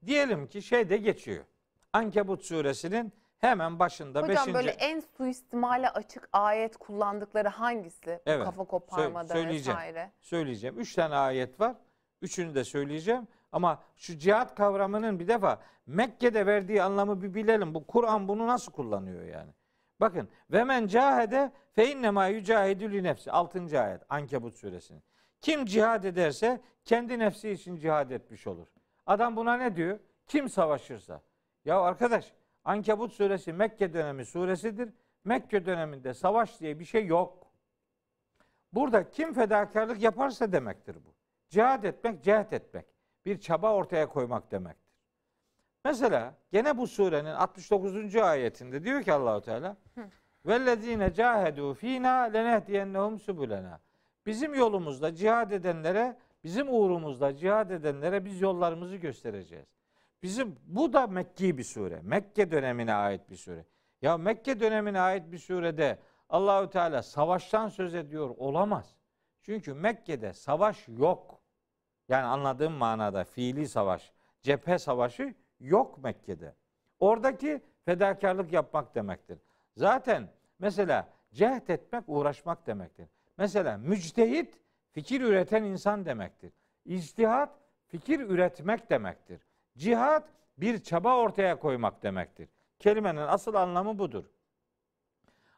[0.07, 1.44] diyelim ki şeyde geçiyor.
[1.92, 4.54] Ankebut suresinin hemen başında Hocam 5.
[4.54, 8.06] böyle en suistimale açık ayet kullandıkları hangisi?
[8.26, 9.78] Bu Evet, kafa koparmada söyleyeceğim.
[9.78, 10.10] vesaire.
[10.20, 10.78] söyleyeceğim.
[10.78, 11.74] Üç tane ayet var.
[12.22, 13.28] Üçünü de söyleyeceğim.
[13.52, 17.74] Ama şu cihat kavramının bir defa Mekke'de verdiği anlamı bir bilelim.
[17.74, 19.50] Bu Kur'an bunu nasıl kullanıyor yani?
[20.00, 23.32] Bakın ve men cahede fe innema yücahidü li nefsi.
[23.32, 23.80] 6.
[23.82, 25.02] ayet Ankebut suresinin.
[25.40, 28.66] Kim cihad ederse kendi nefsi için cihad etmiş olur.
[29.06, 29.98] Adam buna ne diyor?
[30.26, 31.20] Kim savaşırsa.
[31.64, 32.32] Ya arkadaş
[32.64, 34.92] Ankebut suresi Mekke dönemi suresidir.
[35.24, 37.46] Mekke döneminde savaş diye bir şey yok.
[38.72, 41.14] Burada kim fedakarlık yaparsa demektir bu.
[41.48, 42.87] Cihad etmek, cehd etmek.
[43.27, 44.94] Bir çaba ortaya koymak demektir.
[45.85, 48.16] Mesela gene bu surenin 69.
[48.16, 49.77] ayetinde diyor ki Allahu Teala
[50.46, 53.81] Vellezine cahedu fina lenehdiyennehum subulena.
[54.27, 59.66] Bizim yolumuzda cihad edenlere, bizim uğrumuzda cihad edenlere biz yollarımızı göstereceğiz.
[60.24, 62.00] Bizim bu da Mekki bir sure.
[62.02, 63.64] Mekke dönemine ait bir sure.
[64.02, 68.96] Ya Mekke dönemine ait bir surede Allahü Teala savaştan söz ediyor olamaz.
[69.42, 71.40] Çünkü Mekke'de savaş yok.
[72.08, 76.54] Yani anladığım manada fiili savaş, cephe savaşı yok Mekke'de.
[77.00, 79.38] Oradaki fedakarlık yapmak demektir.
[79.76, 83.08] Zaten mesela cehd etmek, uğraşmak demektir.
[83.38, 84.60] Mesela müctehit
[84.92, 86.52] fikir üreten insan demektir.
[86.84, 87.50] İctihat
[87.87, 89.40] fikir üretmek demektir.
[89.76, 92.48] Cihat bir çaba ortaya koymak demektir.
[92.78, 94.24] Kelimenin asıl anlamı budur.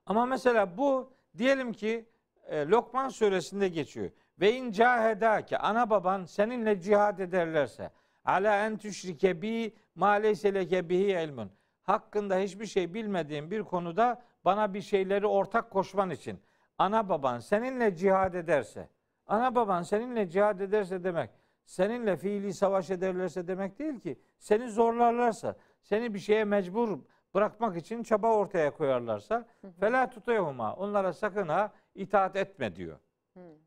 [0.06, 2.08] Ama mesela bu diyelim ki
[2.46, 4.10] e, Lokman suresinde geçiyor.
[4.40, 7.90] Ve in cahedake ana baban seninle cihad ederlerse
[8.24, 11.50] ala en tüşrike bi ma leyse leke bihi ilmun.
[11.82, 16.40] Hakkında hiçbir şey bilmediğin bir konuda bana bir şeyleri ortak koşman için
[16.78, 18.88] ana baban seninle cihad ederse
[19.26, 21.30] ana baban seninle cihad ederse demek
[21.66, 26.98] seninle fiili savaş ederlerse demek değil ki seni zorlarlarsa seni bir şeye mecbur
[27.34, 29.46] bırakmak için çaba ortaya koyarlarsa
[29.80, 32.98] fela tutayhuma onlara sakın ha itaat etme diyor.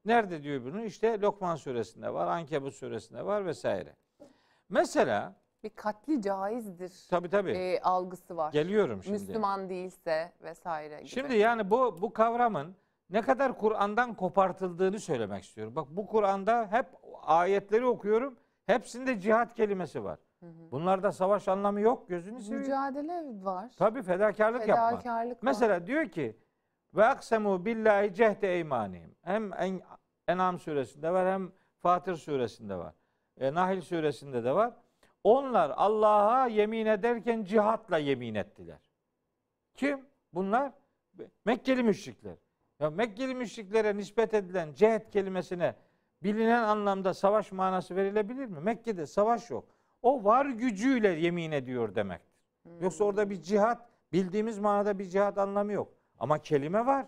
[0.05, 0.83] Nerede diyor bunu?
[0.83, 3.95] İşte Lokman suresinde var, Ankebut suresinde var vesaire.
[4.69, 8.51] Mesela Bir katli caizdir tabi tabi e, algısı var.
[8.51, 9.19] geliyorum şimdi.
[9.19, 11.07] Müslüman değilse vesaire gibi.
[11.07, 12.75] Şimdi yani bu bu kavramın
[13.09, 15.75] ne kadar Kur'an'dan kopartıldığını söylemek istiyorum.
[15.75, 16.85] Bak bu Kur'an'da hep
[17.23, 18.35] ayetleri okuyorum.
[18.65, 20.19] Hepsinde cihat kelimesi var.
[20.71, 22.09] Bunlarda savaş anlamı yok.
[22.09, 22.61] Gözünü seveyim.
[22.61, 23.71] Mücadele var.
[23.77, 24.91] Tabii fedakarlık yapmak.
[24.91, 25.39] Fedakarlık var.
[25.41, 26.37] Mesela diyor ki
[26.93, 29.15] ve aksemu billahi cehde eymanihim.
[29.21, 29.81] Hem en,
[30.27, 32.93] En'am suresinde var hem Fatır suresinde var.
[33.37, 34.73] E, Nahil suresinde de var.
[35.23, 38.79] Onlar Allah'a yemin ederken cihatla yemin ettiler.
[39.75, 40.05] Kim?
[40.33, 40.71] Bunlar
[41.45, 42.35] Mekkeli müşrikler.
[42.79, 45.75] Ya Mekkeli müşriklere nispet edilen cehet kelimesine
[46.23, 48.59] bilinen anlamda savaş manası verilebilir mi?
[48.59, 49.65] Mekke'de savaş yok.
[50.01, 52.33] O var gücüyle yemin ediyor demektir.
[52.81, 55.93] Yoksa orada bir cihat, bildiğimiz manada bir cihat anlamı yok.
[56.19, 57.05] Ama kelime var.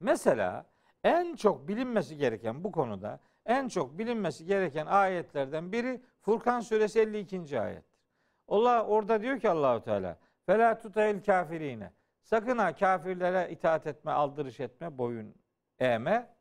[0.00, 0.66] Mesela
[1.04, 7.60] en çok bilinmesi gereken bu konuda en çok bilinmesi gereken ayetlerden biri Furkan suresi 52.
[7.60, 8.00] ayettir.
[8.48, 11.92] Allah orada diyor ki Allahu Teala Fela tutayil kafirine.
[12.22, 15.34] Sakın ha kafirlere itaat etme, aldırış etme, boyun
[15.78, 16.35] eğme.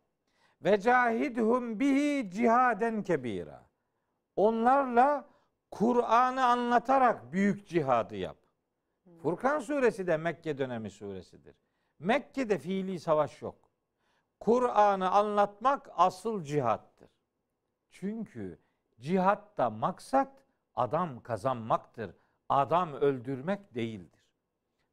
[0.64, 3.66] Ve cahidhum bihi cihaden kebira.
[4.36, 5.30] Onlarla
[5.72, 8.38] Kur'an'ı anlatarak büyük cihadı yap.
[9.22, 11.56] Furkan suresi de Mekke dönemi suresidir.
[12.00, 13.56] Mekke'de fiili savaş yok.
[14.40, 17.10] Kur'an'ı anlatmak asıl cihattır.
[17.90, 18.60] Çünkü
[19.00, 20.44] cihatta maksat
[20.76, 22.16] adam kazanmaktır.
[22.50, 24.24] Adam öldürmek değildir.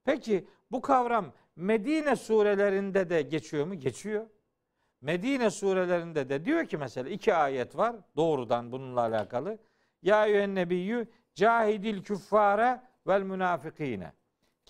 [0.05, 3.75] Peki bu kavram Medine surelerinde de geçiyor mu?
[3.75, 4.27] Geçiyor.
[5.02, 9.58] Medine surelerinde de diyor ki mesela iki ayet var doğrudan bununla alakalı.
[10.02, 14.12] Ya eyyühen nebiyyü cahidil küffara vel münafikine.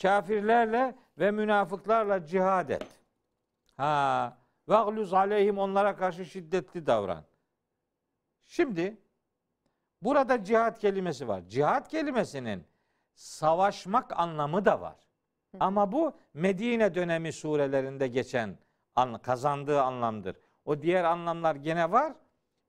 [0.03, 2.87] Kafirlerle ve münafıklarla cihad et.
[3.77, 4.37] Ha,
[4.69, 7.25] vagluz aleyhim onlara karşı şiddetli davran.
[8.45, 8.97] Şimdi
[10.03, 11.43] burada cihat kelimesi var.
[11.49, 12.65] Cihat kelimesinin
[13.15, 14.97] savaşmak anlamı da var.
[15.61, 18.59] Ama bu Medine dönemi surelerinde geçen
[19.23, 20.37] kazandığı anlamdır.
[20.65, 22.13] O diğer anlamlar gene var.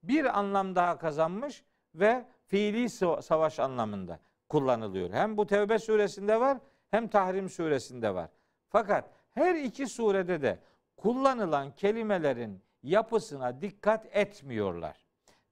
[0.04, 1.64] Bir anlam daha kazanmış
[1.96, 2.90] ve fiili
[3.22, 5.10] savaş anlamında kullanılıyor.
[5.10, 6.58] Hem bu Tevbe suresinde var
[6.92, 8.30] hem Tahrim suresinde var.
[8.70, 10.60] Fakat her iki surede de
[10.98, 15.06] kullanılan kelimelerin yapısına dikkat etmiyorlar.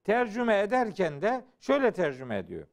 [0.04, 2.66] Tercüme ederken de şöyle tercüme ediyor.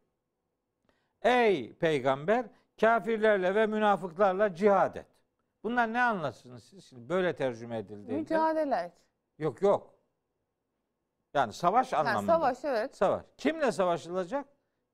[1.21, 2.45] Ey peygamber
[2.81, 5.05] kafirlerle ve münafıklarla cihad et.
[5.63, 6.85] Bunlar ne anlasınız siz?
[6.85, 8.13] Şimdi böyle tercüme edildiğinde.
[8.21, 8.93] Mücadele et.
[9.37, 9.93] Yok yok.
[11.33, 12.33] Yani savaş Ha, anlamında.
[12.33, 12.95] savaş evet.
[12.95, 13.25] Savaş.
[13.37, 14.45] Kimle savaşılacak?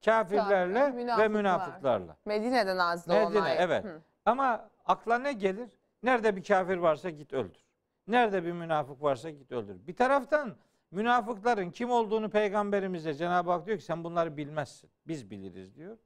[0.04, 1.28] Kafirlerle Kafir, ve münafıklar.
[1.28, 2.16] münafıklarla.
[2.24, 3.60] Medine'de nazil olan Medine ayet.
[3.60, 3.84] evet.
[3.84, 4.02] Hı.
[4.24, 5.70] Ama akla ne gelir?
[6.02, 7.64] Nerede bir kafir varsa git öldür.
[8.08, 9.86] Nerede bir münafık varsa git öldür.
[9.86, 10.56] Bir taraftan
[10.90, 14.90] münafıkların kim olduğunu peygamberimize Cenab-ı Hak diyor ki sen bunları bilmezsin.
[15.06, 15.98] Biz biliriz diyor.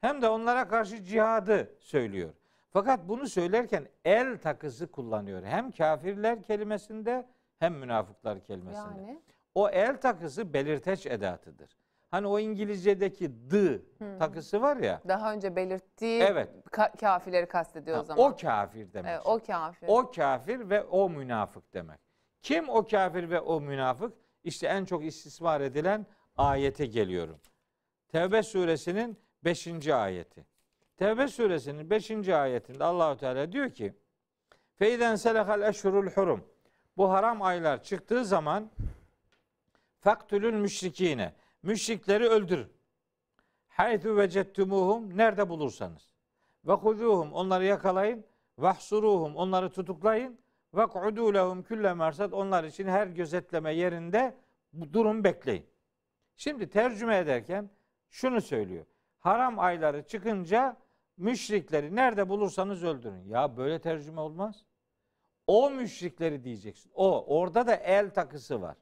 [0.00, 2.30] Hem de onlara karşı cihadı söylüyor.
[2.76, 5.42] Fakat bunu söylerken el takısı kullanıyor.
[5.44, 7.26] Hem kafirler kelimesinde
[7.58, 9.00] hem münafıklar kelimesinde.
[9.00, 9.22] Yani
[9.54, 11.76] O el takısı belirteç edatıdır.
[12.10, 13.80] Hani o İngilizce'deki the
[14.18, 15.02] takısı var ya.
[15.08, 16.48] daha önce belirttiği Evet.
[16.70, 18.24] ka- kafirleri kastediyor ha, o zaman.
[18.32, 19.10] o kafir demek.
[19.12, 19.88] Evet, o kafir.
[19.88, 22.00] O kafir ve o münafık demek.
[22.42, 24.14] Kim o kafir ve o münafık?
[24.44, 26.06] İşte en çok istismar edilen
[26.36, 27.40] ayete geliyorum.
[28.08, 29.88] Tevbe suresinin 5.
[29.88, 30.55] ayeti.
[30.96, 32.28] Tevbe suresinin 5.
[32.28, 33.94] ayetinde Allahu Teala diyor ki:
[34.74, 36.44] "Feyden selahal eşhurul hurum."
[36.96, 38.70] Bu haram aylar çıktığı zaman
[40.00, 41.34] faktulül müşrikine.
[41.62, 42.72] Müşrikleri öldürün.
[43.68, 46.14] Haythu vecettumuhum nerede bulursanız.
[46.64, 48.24] Ve huzuhum onları yakalayın.
[48.58, 50.38] Vahsuruhum onları tutuklayın.
[50.74, 54.36] Ve ku'udu lehum külle mersat onlar için her gözetleme yerinde
[54.72, 55.66] bu durum bekleyin.
[56.36, 57.70] Şimdi tercüme ederken
[58.10, 58.86] şunu söylüyor.
[59.18, 60.76] Haram ayları çıkınca
[61.16, 63.24] müşrikleri nerede bulursanız öldürün.
[63.28, 64.64] Ya böyle tercüme olmaz.
[65.46, 66.90] O müşrikleri diyeceksin.
[66.94, 68.76] O orada da el takısı var.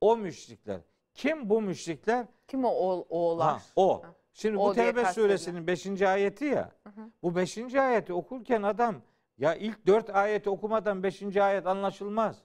[0.00, 0.80] O müşrikler.
[1.14, 2.26] Kim bu müşrikler?
[2.48, 3.46] Kim o oğ- oğullar?
[3.46, 4.02] Ha, o.
[4.02, 4.14] Ha.
[4.32, 6.02] Şimdi O bu Tevbe suresinin 5.
[6.02, 6.72] ayeti ya.
[6.84, 7.10] Hı hı.
[7.22, 7.74] Bu 5.
[7.74, 9.02] ayeti okurken adam
[9.38, 11.36] ya ilk 4 ayeti okumadan 5.
[11.36, 12.42] ayet anlaşılmaz.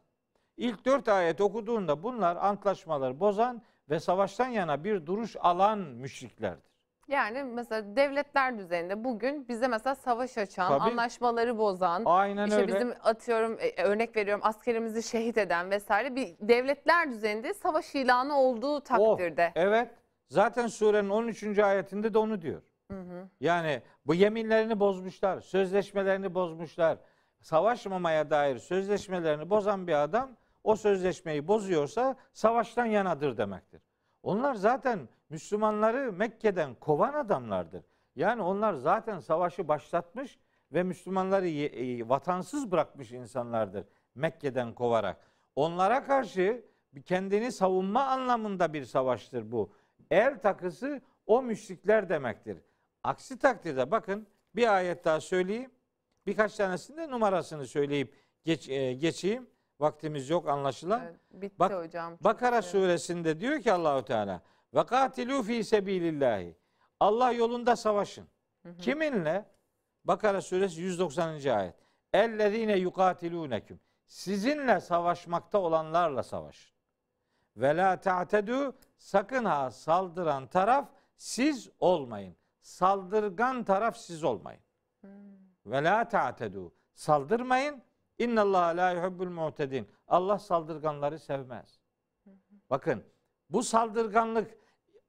[0.57, 6.70] İlk 4 ayet okuduğunda bunlar antlaşmaları bozan ve savaştan yana bir duruş alan müşriklerdir.
[7.11, 10.79] Yani mesela devletler düzeyinde bugün bize mesela savaş açan, Tabii.
[10.91, 12.73] anlaşmaları bozan, Aynen işte öyle.
[12.73, 18.75] bizim atıyorum e, örnek veriyorum askerimizi şehit eden vesaire bir devletler düzeyinde savaş ilanı olduğu
[18.75, 19.51] O, takdirde.
[19.55, 19.89] evet.
[20.27, 21.59] Zaten surenin 13.
[21.59, 22.61] ayetinde de onu diyor.
[22.91, 23.27] Hı hı.
[23.39, 26.97] Yani bu yeminlerini bozmuşlar, sözleşmelerini bozmuşlar.
[27.41, 30.29] Savaşmamaya dair sözleşmelerini bozan bir adam
[30.63, 33.81] o sözleşmeyi bozuyorsa savaştan yanadır demektir.
[34.23, 34.99] Onlar zaten
[35.31, 37.83] Müslümanları Mekke'den kovan adamlardır.
[38.15, 40.39] Yani onlar zaten savaşı başlatmış
[40.73, 45.17] ve Müslümanları e, vatansız bırakmış insanlardır Mekke'den kovarak.
[45.55, 46.65] Onlara karşı
[47.05, 49.73] kendini savunma anlamında bir savaştır bu.
[50.11, 52.57] El takısı o müşrikler demektir.
[53.03, 55.71] Aksi takdirde bakın bir ayet daha söyleyeyim.
[56.25, 59.47] Birkaç tanesinde numarasını söyleyip geç, e, geçeyim.
[59.79, 61.01] Vaktimiz yok anlaşılan.
[61.03, 62.17] Evet, bitti Bak- hocam.
[62.21, 62.71] Bakara güzel.
[62.71, 64.41] suresinde diyor ki Allahu Teala
[64.73, 66.57] ve katilu fi sebilillahi.
[66.99, 68.27] Allah yolunda savaşın.
[68.79, 69.45] Kiminle?
[70.03, 71.29] Bakara suresi 190.
[71.33, 71.75] ayet.
[72.13, 73.79] Ellezine yukatilunekum.
[74.07, 76.71] Sizinle savaşmakta olanlarla savaşın.
[77.57, 82.35] Ve la ta'tedu sakın ha saldıran taraf siz olmayın.
[82.61, 84.61] Saldırgan taraf siz olmayın.
[85.65, 86.73] Ve la ta'tedu.
[86.93, 87.83] Saldırmayın.
[88.17, 89.89] İnnallâhe la yuhibbul mu'tedin.
[90.07, 91.79] Allah saldırganları sevmez.
[92.69, 93.03] Bakın
[93.49, 94.60] bu saldırganlık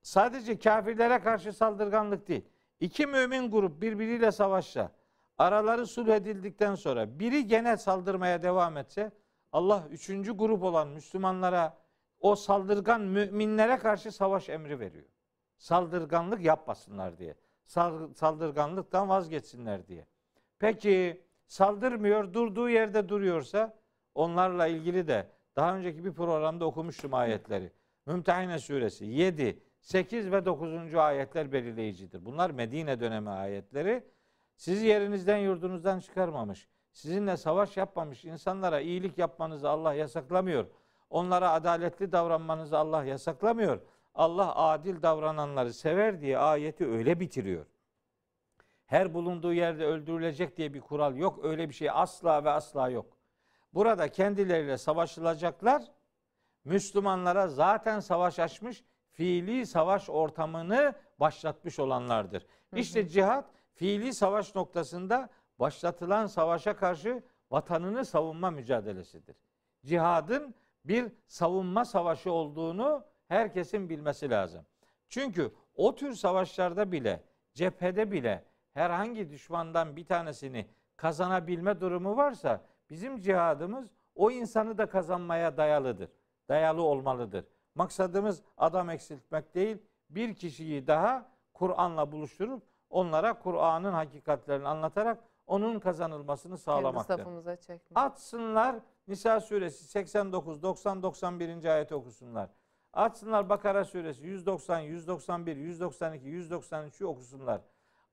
[0.03, 2.45] sadece kafirlere karşı saldırganlık değil.
[2.81, 4.93] İki mümin grup birbiriyle savaşsa,
[5.39, 9.13] araları sulh edildikten sonra biri gene saldırmaya devam etse,
[9.53, 11.77] Allah üçüncü grup olan Müslümanlara
[12.21, 15.05] o saldırgan müminlere karşı savaş emri veriyor.
[15.59, 17.35] Saldırganlık yapmasınlar diye.
[17.65, 20.07] Sal- Saldırganlıktan vazgeçsinler diye.
[20.59, 23.79] Peki saldırmıyor, durduğu yerde duruyorsa
[24.15, 27.73] onlarla ilgili de daha önceki bir programda okumuştum ayetleri.
[28.07, 30.95] Mümtehine suresi 7, 8 ve 9.
[30.95, 32.25] ayetler belirleyicidir.
[32.25, 34.05] Bunlar Medine dönemi ayetleri.
[34.57, 40.67] Sizi yerinizden yurdunuzdan çıkarmamış, sizinle savaş yapmamış insanlara iyilik yapmanızı Allah yasaklamıyor.
[41.11, 43.81] Onlara adaletli davranmanızı Allah yasaklamıyor.
[44.15, 47.67] Allah adil davrananları sever diye ayeti öyle bitiriyor.
[48.87, 51.45] Her bulunduğu yerde öldürülecek diye bir kural yok.
[51.45, 53.17] Öyle bir şey asla ve asla yok.
[53.75, 55.83] Burada kendileriyle savaşılacaklar.
[56.65, 62.47] Müslümanlara zaten savaş açmış, fiili savaş ortamını başlatmış olanlardır.
[62.77, 69.37] İşte cihat fiili savaş noktasında başlatılan savaşa karşı vatanını savunma mücadelesidir.
[69.85, 70.55] Cihadın
[70.85, 74.67] bir savunma savaşı olduğunu herkesin bilmesi lazım.
[75.09, 78.45] Çünkü o tür savaşlarda bile, cephede bile
[78.75, 86.11] herhangi düşmandan bir tanesini kazanabilme durumu varsa bizim cihadımız o insanı da kazanmaya dayalıdır.
[86.49, 87.45] Dayalı olmalıdır.
[87.75, 89.79] Maksadımız adam eksiltmek değil,
[90.11, 97.17] bir kişiyi daha Kur'an'la buluşturup onlara Kur'an'ın hakikatlerini anlatarak onun kazanılmasını sağlamaktır.
[97.17, 97.93] safımıza çekmek.
[97.95, 98.77] Atsınlar
[99.09, 101.65] Nisa suresi 89, 90, 91.
[101.65, 102.51] ayet okusunlar.
[102.93, 107.61] Açsınlar Bakara suresi 190, 191, 192, 193'ü okusunlar.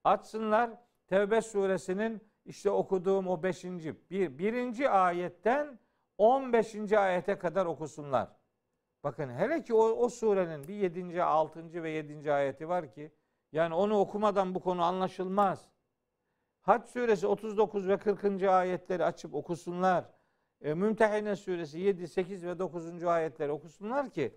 [0.03, 0.71] Açsınlar
[1.07, 3.65] Tevbe suresinin işte okuduğum o 5.
[3.65, 5.79] Bir, birinci ayetten
[6.17, 6.93] 15.
[6.93, 8.27] ayete kadar okusunlar.
[9.03, 11.23] Bakın hele ki o, o surenin bir 7.
[11.23, 11.83] 6.
[11.83, 12.33] ve 7.
[12.33, 13.11] ayeti var ki
[13.51, 15.69] yani onu okumadan bu konu anlaşılmaz.
[16.61, 18.43] Hac suresi 39 ve 40.
[18.43, 20.05] ayetleri açıp okusunlar.
[20.61, 23.03] e, Mümtehine suresi 7, 8 ve 9.
[23.03, 24.35] ayetleri okusunlar ki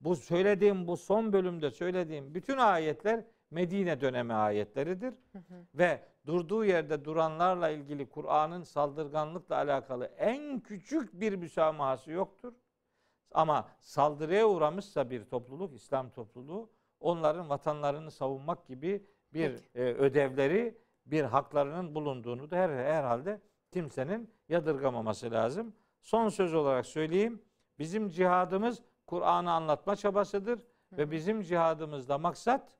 [0.00, 5.14] bu söylediğim bu son bölümde söylediğim bütün ayetler Medine dönemi ayetleridir.
[5.74, 12.52] Ve durduğu yerde duranlarla ilgili Kur'an'ın saldırganlıkla alakalı en küçük bir müsamahası yoktur.
[13.32, 16.70] Ama saldırıya uğramışsa bir topluluk, İslam topluluğu
[17.00, 25.30] onların vatanlarını savunmak gibi bir e, ödevleri, bir haklarının bulunduğunu da her, herhalde kimsenin yadırgamaması
[25.30, 25.74] lazım.
[26.00, 27.42] Son söz olarak söyleyeyim.
[27.78, 32.76] Bizim cihadımız Kur'an'ı anlatma çabasıdır ve bizim cihadımızda maksat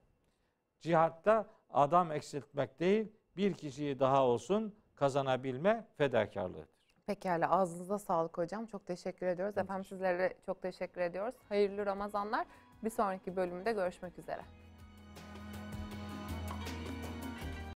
[0.80, 6.79] cihatta adam eksiltmek değil, bir kişiyi daha olsun kazanabilme fedakarlığıdır.
[7.10, 8.66] Pekala ağzınıza sağlık hocam.
[8.66, 9.58] Çok teşekkür ediyoruz.
[9.58, 11.34] Efendim sizlere çok teşekkür ediyoruz.
[11.48, 12.46] Hayırlı Ramazanlar.
[12.84, 14.40] Bir sonraki bölümde görüşmek üzere.